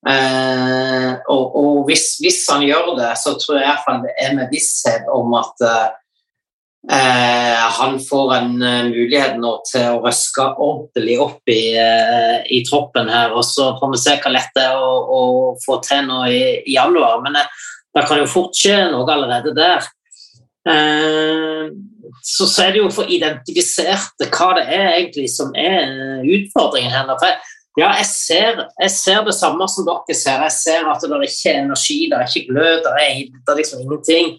[0.09, 4.53] Eh, og og hvis, hvis han gjør det, så tror jeg iallfall det er med
[4.53, 11.53] visshet om at eh, han får en eh, mulighet nå til å røske ordentlig opp
[11.53, 13.35] i, eh, i troppen her.
[13.37, 15.23] Og så får vi se hva lett det er å, å
[15.65, 17.21] få til nå i, i januar.
[17.27, 17.65] Men eh,
[17.97, 19.85] det kan jo fort skje noe allerede der.
[20.69, 21.71] Eh,
[22.23, 26.93] så, så er det jo å få identifisert hva det er egentlig som er utfordringen
[26.93, 27.15] her.
[27.15, 27.39] For jeg,
[27.79, 30.43] ja, jeg ser, jeg ser det samme som dere ser.
[30.49, 33.55] Jeg ser at det er ikke er energi, det er ikke glød, det er, det
[33.55, 34.33] er liksom ingenting.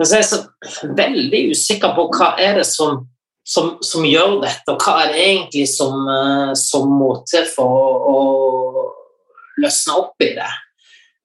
[0.00, 3.04] Men så er jeg så veldig usikker på hva er det som,
[3.44, 7.76] som, som gjør dette, og hva er det egentlig som, eh, som må til for
[7.76, 8.86] å, å
[9.60, 10.50] løsne opp i det.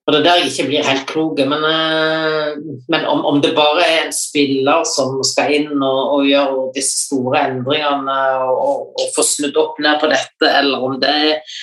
[0.06, 1.40] Og Det er der jeg ikke blir helt klok.
[1.50, 2.52] Men, eh,
[2.88, 7.08] men om, om, det bare er en spiller som skal inn og, og gjøre disse
[7.08, 11.58] store endringene og, og, få snudd opp ned på dette, eller om det er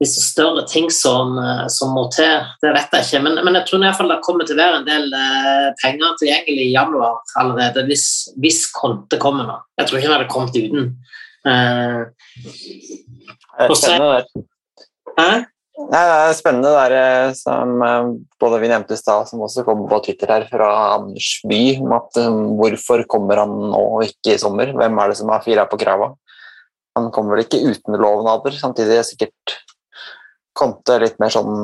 [0.00, 3.22] disse større ting som, eh, som må til, det vet jeg ikke.
[3.28, 5.70] Men, men jeg tror i hvert fall det kommer til å være en del eh,
[5.84, 8.08] penger tilgjengelig i januar allerede, hvis,
[8.40, 9.60] hvis Conte kommer nå.
[9.76, 10.94] Jeg tror ikke det hadde kommet uten.
[11.44, 12.08] Uh,
[13.76, 14.46] kjenner det.
[15.18, 15.32] Hæ?
[15.74, 17.80] Nei, det er spennende det der som
[18.38, 21.96] både vi nevnte i stad, som også kommer på Twitter her fra Anders By, om
[21.96, 24.70] at um, hvorfor kommer han nå og ikke i sommer?
[24.70, 26.12] Hvem er det som har fira på krava?
[26.94, 29.58] Han kommer vel ikke uten lovnader, samtidig er sikkert
[30.54, 31.54] Conte litt mer sånn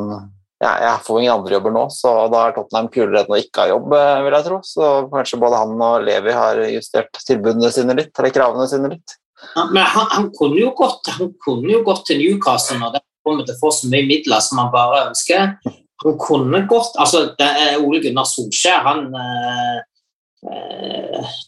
[0.60, 3.62] ja, Jeg får ingen andre jobber nå, så da er Tottenham kulere enn å ikke
[3.62, 4.58] ha jobb, eh, vil jeg tro.
[4.66, 9.14] Så kanskje både han og Levi har justert tilbudene sine litt, eller kravene sine litt.
[9.54, 13.04] Ja, men han, han, kunne jo gått, han kunne jo gått til Newcastle når det
[13.24, 15.54] kommer til å få så mye midler som han bare ønsker.
[16.04, 19.80] Han kunne gått altså det er Ole Gunnar Solskjær han eh,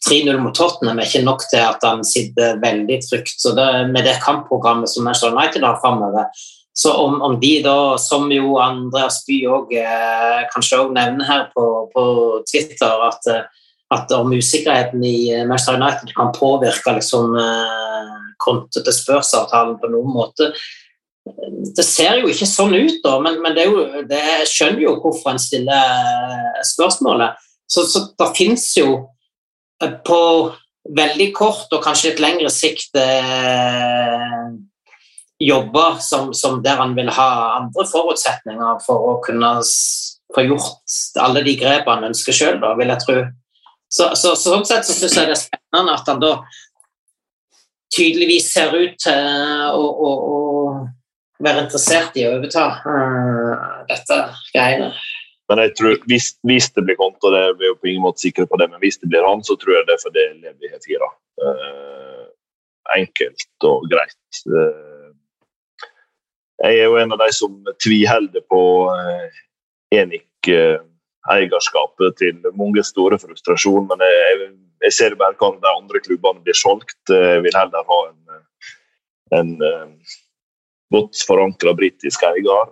[0.09, 3.39] 3-0 mot Tottenham er ikke nok til at han sitter veldig trygt.
[3.41, 6.29] så det, Med det kampprogrammet som Manchester United har framover,
[6.73, 11.43] så om, om, de da, som jo Andreas By òg eh, kanskje også nevner her
[11.53, 12.05] på, på
[12.49, 13.43] Twitter, at, eh,
[13.93, 19.93] at, om usikkerheten i eh, Manchester United kan påvirke liksom, eh, kontet til spørsavtalen på
[19.93, 20.53] noen måte
[21.23, 24.97] Det ser jo ikke sånn ut, da, men, men det, jo, det jeg skjønner jo
[25.03, 27.39] hvorfor en stiller eh, spørsmålet.
[27.71, 28.89] Så, så det fins jo
[30.07, 30.23] på
[30.91, 34.51] veldig kort og kanskje litt lengre sikt eh,
[35.43, 37.29] jobber som, som, der han vil ha
[37.61, 39.55] andre forutsetninger for å kunne
[40.35, 43.17] få gjort alle de grepene han ønsker sjøl, vil jeg tro.
[43.93, 46.35] Så, så, sånn sett så syns jeg det er spennende at han da
[47.93, 49.27] tydeligvis ser ut til
[49.77, 50.13] å, å
[51.43, 53.53] være interessert i å overta uh,
[53.91, 54.17] dette
[54.55, 54.89] greiene.
[55.51, 58.23] Men jeg tror, hvis, hvis det blir Konto, det er vi jo på ingen måte
[58.23, 60.67] sikre på det, men hvis det blir han, så tror jeg det er fordi Levi
[60.71, 61.09] har fire.
[61.43, 62.27] Uh,
[62.97, 64.27] enkelt og greit.
[64.47, 65.11] Uh,
[66.63, 68.63] jeg er jo en av de som tviholder på
[68.95, 69.29] uh,
[69.93, 73.85] Enik-eierskapet til mange store frustrasjon.
[73.91, 74.33] Men jeg,
[74.87, 77.05] jeg ser bare hvordan de andre klubbene blir solgt.
[77.11, 78.21] Jeg vil heller ha en,
[79.41, 79.51] en
[80.93, 82.71] godt forankra britisk eier.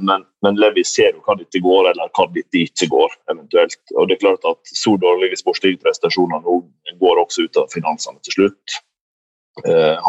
[0.00, 3.16] Men, men Levi ser jo hva dette går, eller hva dette ikke går.
[3.34, 3.76] eventuelt.
[3.94, 6.62] Og det er klart at Så dårlige sportslige prestasjoner nå
[7.02, 8.78] går også ut av finansene til slutt.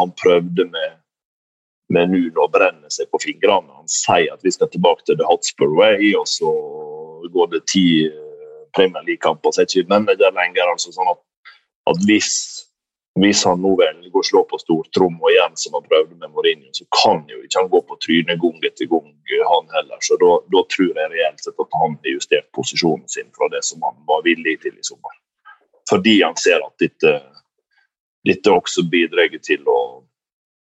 [0.00, 0.96] Han prøvde med
[1.92, 3.72] med Nuno brenne seg på fingrene.
[3.76, 6.50] Han sier at vi skal tilbake til The Hotspur Way, og så
[7.34, 10.70] går det ti eh, Premier League-kamper, så er ikke manager lenger.
[10.70, 11.20] altså sånn at,
[11.92, 12.32] at hvis,
[13.20, 16.86] hvis, han nå velger å slå på stortromma igjen, som han prøvde med Mourinho, så
[16.98, 19.10] kan jo ikke han gå på trynet gang etter gang,
[19.50, 20.00] han heller.
[20.02, 23.62] Så da, da tror jeg reelt sett at han har justert posisjonen sin fra det
[23.66, 25.14] som han var villig til i sommer.
[25.90, 27.12] Fordi han ser at dette,
[28.26, 29.78] dette også bidrar til å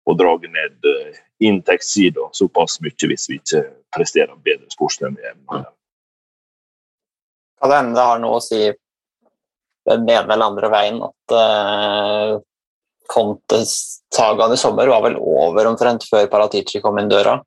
[0.03, 3.63] å dra ned eh, inntektssida såpass mye hvis vi ikke
[3.95, 5.67] presterer bedre sportslig enn vi evner.
[7.61, 8.61] Kan det hende det har noe å si
[9.89, 12.33] den ene eller andre veien at uh,
[13.11, 13.73] Contes
[14.13, 17.39] sagaen i sommer var vel over omtrent før Paratici kom inn døra.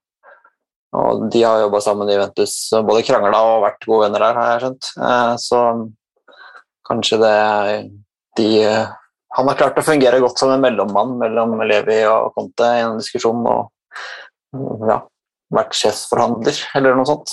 [0.94, 2.56] Og de har jobba sammen i Ventus,
[2.86, 4.90] både krangla og vært gode venner der, har jeg skjønt.
[4.98, 5.62] Uh, så
[6.86, 7.38] kanskje det
[8.38, 8.50] de
[9.34, 13.00] han har klart å fungere godt som en mellommann mellom Levi og Conte i en
[13.00, 15.00] diskusjon og ja,
[15.54, 17.32] vært sjefsforhandler eller noe sånt.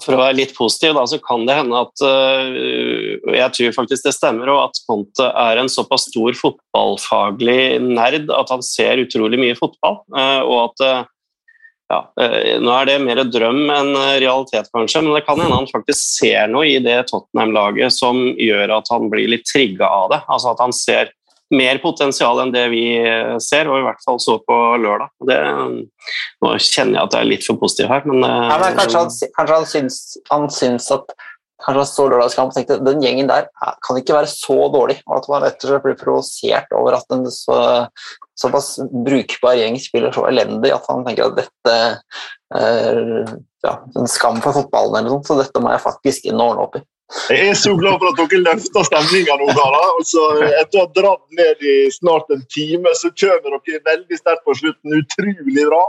[0.00, 4.06] For å være litt positiv, da, så kan det hende at uh, Jeg tror faktisk
[4.06, 9.40] det stemmer, og at Conte er en såpass stor fotballfaglig nerd at han ser utrolig
[9.42, 10.00] mye fotball.
[10.16, 11.10] Uh, og at uh,
[11.92, 15.58] ja, eh, Nå er det mer drøm enn eh, realitet, kanskje, men det kan hende
[15.58, 20.12] han faktisk ser noe i det Tottenham-laget som gjør at han blir litt trigga av
[20.14, 20.22] det.
[20.32, 21.12] Altså At han ser
[21.52, 25.12] mer potensial enn det vi eh, ser, og i hvert fall så på lørdag.
[25.28, 25.40] Det,
[26.42, 29.04] nå kjenner jeg at jeg er litt for positiv her, men, eh, Ja, men kanskje,
[29.04, 30.00] han, kanskje han, syns,
[30.32, 31.14] han syns at
[31.62, 34.96] Kanskje han så lørdagskamp og tenkte den gjengen der eh, kan ikke være så dårlig.
[35.06, 37.58] Og at man rett og slett blir provosert over at en så,
[38.42, 41.76] såpass brukbar gjeng spiller så elendig at han tenker at dette
[42.58, 42.98] er
[43.62, 46.66] ja, en skam for fotballen eller noe så dette må jeg faktisk inn og ordne
[46.66, 46.82] opp i.
[47.28, 49.66] Jeg er så glad for at dere løfter stemninga nå, da,
[49.98, 50.22] Altså,
[50.62, 54.56] etter å ha dratt ned i snart en time, så kommer dere veldig sterkt på
[54.60, 54.96] slutten.
[55.02, 55.82] Utrolig bra.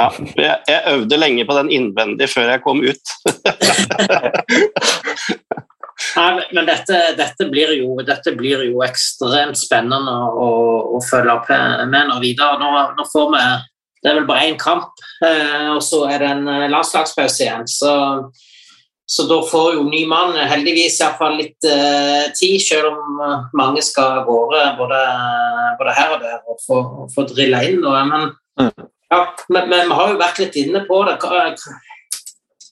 [0.00, 3.04] ja, jeg, jeg øvde lenge på den innvendig før jeg kom ut.
[6.16, 10.48] Nei, men dette, dette, blir jo, dette blir jo ekstremt spennende å,
[10.96, 11.48] å følge opp
[11.88, 12.58] med nå videre.
[12.60, 13.44] Nå, nå får vi
[14.02, 14.92] Det er vel bare én kamp,
[15.24, 17.64] eh, og så er det en eh, landslagspause igjen.
[17.66, 17.92] Så,
[19.06, 23.82] så da får jo ny mann heldigvis iallfall litt eh, tid, selv om eh, mange
[23.86, 25.00] skal av gårde både,
[25.78, 26.80] både her og der og få,
[27.14, 28.02] få drilla inn noe.
[28.10, 28.30] Men,
[29.12, 29.20] ja,
[29.54, 31.18] men, men vi har jo vært litt inne på det.
[31.22, 31.52] Hva-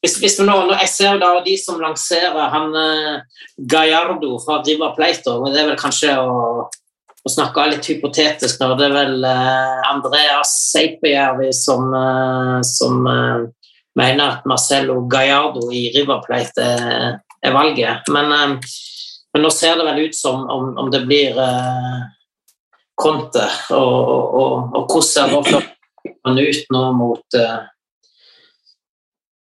[0.04, 4.58] Hvis, hvis vi nå, når jeg ser da de som lanserer han eh, Gallardo fra
[4.66, 6.66] River Plate, og det er vel kanskje å,
[7.24, 13.46] å snakke litt hypotetisk når det er vel eh, Andreas Seipejärvi som, eh, som eh,
[13.98, 18.10] mener at Marcelo Gallardo i River Plate er, er valget.
[18.14, 18.74] Men, eh,
[19.34, 22.02] men nå ser det vel ut som om, om det blir eh,
[22.94, 25.64] Conte, og, og, og, og hvordan ser
[26.24, 27.62] han ut nå mot eh,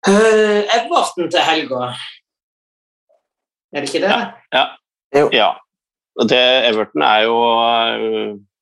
[0.06, 1.94] Eh, Everton til helga.
[3.74, 4.12] Er det ikke det?
[5.34, 5.50] Ja.
[6.16, 7.38] Og det, Everton er jo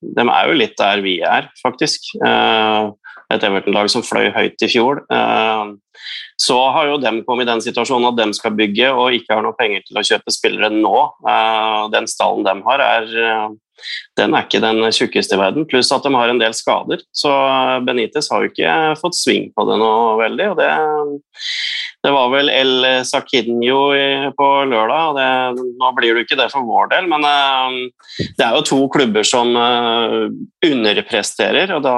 [0.03, 2.09] De er jo litt der vi er, faktisk.
[2.25, 2.91] Eh,
[3.33, 5.03] Et Everton-lag som fløy høyt i fjor.
[5.11, 5.73] Eh,
[6.43, 9.43] Så har jo dem kommet i den situasjonen at de skal bygge og ikke har
[9.45, 10.97] noe penger til å kjøpe spillere nå.
[11.29, 13.49] Eh, Den stallen de har, er eh,
[14.17, 17.01] den er ikke den tjukkeste i verden, pluss at de har en del skader.
[17.11, 17.29] Så
[17.85, 20.49] Benitez har jo ikke fått sving på det noe veldig.
[20.51, 20.69] og det,
[22.05, 23.81] det var vel El Sakinho
[24.37, 25.17] på lørdag.
[25.17, 27.25] det, Nå blir det ikke det for vår del, men
[28.37, 29.51] det er jo to klubber som
[30.63, 31.73] underpresterer.
[31.75, 31.97] og da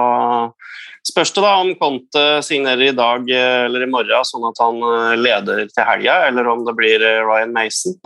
[1.06, 4.80] spørs det da om Conte signerer i dag eh, eller i morgen, sånn at han
[4.90, 7.98] eh, leder til helga, eller om det blir eh, Ryan Mason.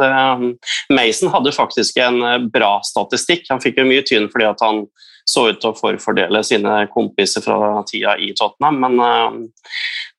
[0.93, 3.47] Mason hadde faktisk en bra statistikk.
[3.49, 4.85] Han fikk jo mye tynn fordi at han
[5.29, 9.73] så ut til å forfordele sine kompiser fra tida i Tottenham, men eh,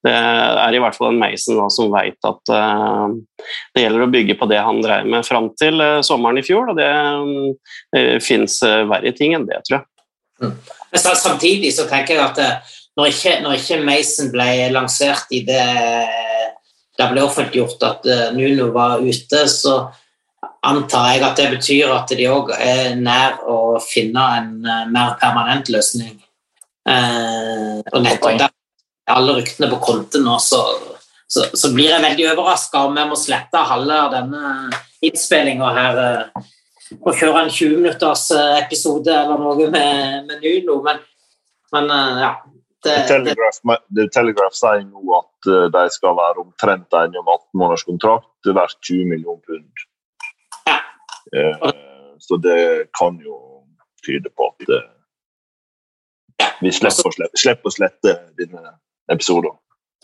[0.07, 3.07] det er i hvert fall en Mason da, som vet at eh,
[3.75, 6.79] det gjelder å bygge på det han dreiv med fram til sommeren i fjor, og
[6.79, 10.80] det uh, fins verre ting enn det, tror jeg.
[10.93, 15.31] Men så- samtidig så tenker jeg at eh, når ikke, når ikke Mason ble lansert
[15.31, 15.65] i det
[17.01, 19.77] det ble offentliggjort at eh, Nuno var ute, så
[20.67, 25.15] antar jeg at det betyr at de òg er nær å finne en eh, mer
[25.23, 26.19] permanent løsning.
[26.89, 28.53] Eh, og nettopp der
[29.11, 30.61] alle ryktene på konten nå, så,
[31.27, 34.53] så, så blir jeg veldig overraska om jeg må slette halve denne
[35.09, 36.03] innspillinga her.
[36.99, 41.03] Og kjøre en 20 minutters eh, episode eller noe med, med Nuno, men,
[41.75, 42.33] men eh, ja.
[42.81, 43.59] Det, The Telegraph,
[44.15, 48.79] Telegraph sier nå at eh, de skal være omtrent enige om 18 måneders kontrakt verdt
[48.89, 49.85] 20 millioner pund.
[51.37, 51.73] Ja.
[52.19, 53.37] Så det kan jo
[54.03, 54.73] tyde på at
[56.61, 58.75] vi å slipper å slette denne
[59.13, 59.55] episoden.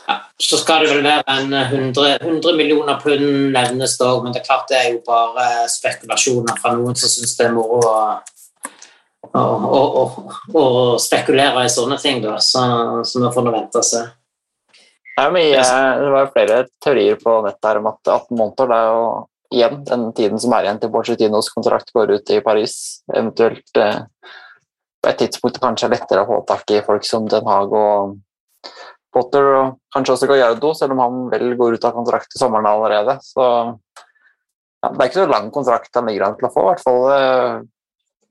[0.04, 3.24] Ja, så skal det vel være en 100, 100 millioner pund
[3.54, 7.10] nevnes det òg, men det er klart det er jo bare spekulasjoner fra noen som
[7.10, 7.96] syns det er moro å,
[9.32, 9.42] å,
[9.80, 10.04] å,
[10.52, 10.66] å,
[11.02, 12.36] spekulere i sånne ting, da.
[12.42, 12.62] Så,
[13.08, 14.04] så vi får nå vente og se.
[15.16, 15.64] Det, er mye,
[16.02, 19.08] det var flere teorier på nettet her om at 18 måneder det er jo
[19.56, 22.76] igjen den tiden som er igjen til Porcetinos kontrakt går ut i Paris.
[23.14, 24.02] Eventuelt eh,
[25.00, 28.16] på et tidspunkt kanskje lettere å få tak i folk som Den Haag og
[29.16, 32.68] Potter, og kanskje også Gallardo, selv om han vel går ut av kontrakt til sommeren
[32.68, 33.16] allerede.
[33.24, 36.70] Så ja, det er ikke så lang kontrakt han ligger an til å få, i
[36.70, 37.02] hvert fall.
[37.16, 37.56] eh,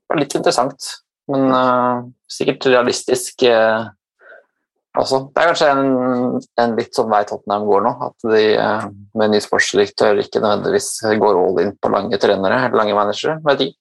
[0.06, 0.90] det var litt interessant,
[1.32, 3.42] men uh, sikkert realistisk.
[3.50, 3.88] uh,
[4.96, 5.18] også.
[5.34, 8.86] Det er kanskje en, en litt sånn vei Tottenham går nå, at de uh,
[9.18, 13.36] med ny sportsdirektør ikke nødvendigvis går all in på lange trenere eller lange managere.
[13.46, 13.80] Vet ikke.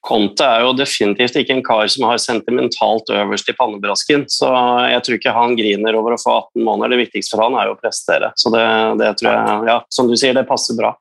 [0.00, 4.48] Conte er jo definitivt ikke en kar som har sentimentalt øverst i pannebrasken, så
[4.88, 6.94] jeg tror ikke han griner over å få 18 måneder.
[6.94, 8.30] Det viktigste for han er jo å prestere.
[8.40, 8.64] Så det,
[9.02, 10.94] det tror jeg, ja, som du sier, det passer bra.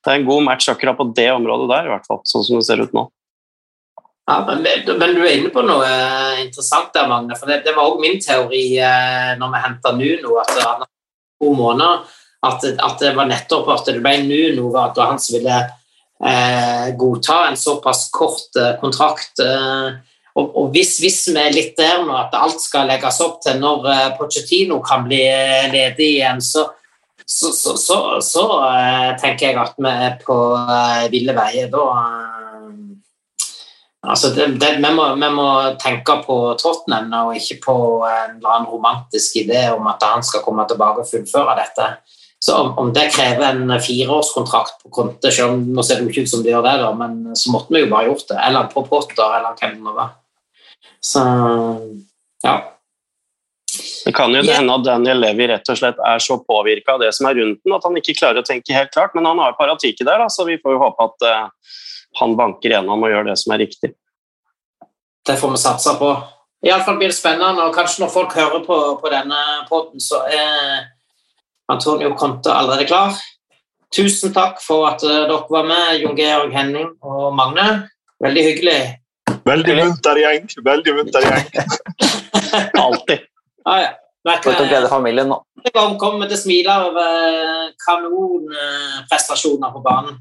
[0.00, 2.60] Det er en god match akkurat på det området der, i hvert fall, sånn som
[2.60, 3.04] det ser ut nå.
[4.28, 4.64] Ja, men,
[5.00, 7.36] men du er inne på noe eh, interessant der, Magne.
[7.36, 10.88] For det, det var òg min teori eh, når vi henta Nuno, at han hadde
[10.88, 12.08] to måneder,
[12.48, 15.62] at, at det var nettopp at det ble Nuno at han som ville
[16.24, 19.38] eh, godta en såpass kort eh, kontrakt.
[19.38, 19.98] Eh,
[20.38, 23.58] og, og hvis, hvis vi er litt der nå at alt skal legges opp til
[23.62, 26.68] når eh, Pochettino kan bli eh, ledig igjen, så,
[27.26, 27.76] så, så,
[28.24, 31.70] så, eh, tenker jeg at vi er på eh, ville veier.
[31.72, 31.86] Da
[34.08, 35.48] Altså det, det, vi, må, vi må
[35.82, 37.74] tenke på Tottenham og ikke på
[38.06, 41.88] en eller annen romantisk idé om at han skal komme tilbake og fullføre dette.
[42.38, 46.12] Så om, om det krever en fireårskontrakt på Conte, selv om nå ser det jo
[46.12, 48.38] ikke ut som det gjør det, da, men så måtte vi jo bare gjort det.
[48.46, 50.12] Eller på Potter, eller hvem det nå var.
[51.02, 51.22] Så
[52.46, 52.56] ja.
[54.04, 57.10] Det kan jo hende at Daniel Levy rett og slett er så påvirka av det
[57.16, 59.58] som er rundt den, at han ikke klarer å tenke helt klart, men han har
[59.58, 61.74] paratiket der, da, så vi får jo håpe at uh,
[62.22, 63.92] han banker gjennom og gjør det som er riktig.
[65.26, 66.12] Det får vi satse på.
[66.64, 70.88] Iallfall blir det spennende, og kanskje når folk hører på, på denne poden, så er
[71.68, 73.16] Antonio Conte allerede klar.
[73.94, 77.88] Tusen takk for at eh, dere var med, Jon Georg, Henning og Magne.
[78.24, 78.80] Veldig hyggelig.
[79.48, 80.48] Veldig munter gjeng.
[80.64, 81.46] Veldig munter gjeng.
[82.84, 83.24] Alltid.
[83.64, 83.90] Ah, ja.
[84.42, 85.38] For å glede familien nå.
[85.56, 90.18] Neste gang kommer til å smile over kanonprestasjoner på banen.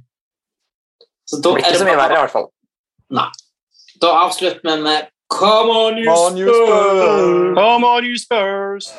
[1.27, 2.47] Så da Det blir ikke så mye verre, i hvert fall.
[3.17, 3.27] Nei.
[3.99, 7.55] Da avslutter vi med Come on, you Come on, you Spurs!
[7.57, 8.93] Come on, you Spurs!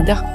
[0.00, 0.29] milliardaire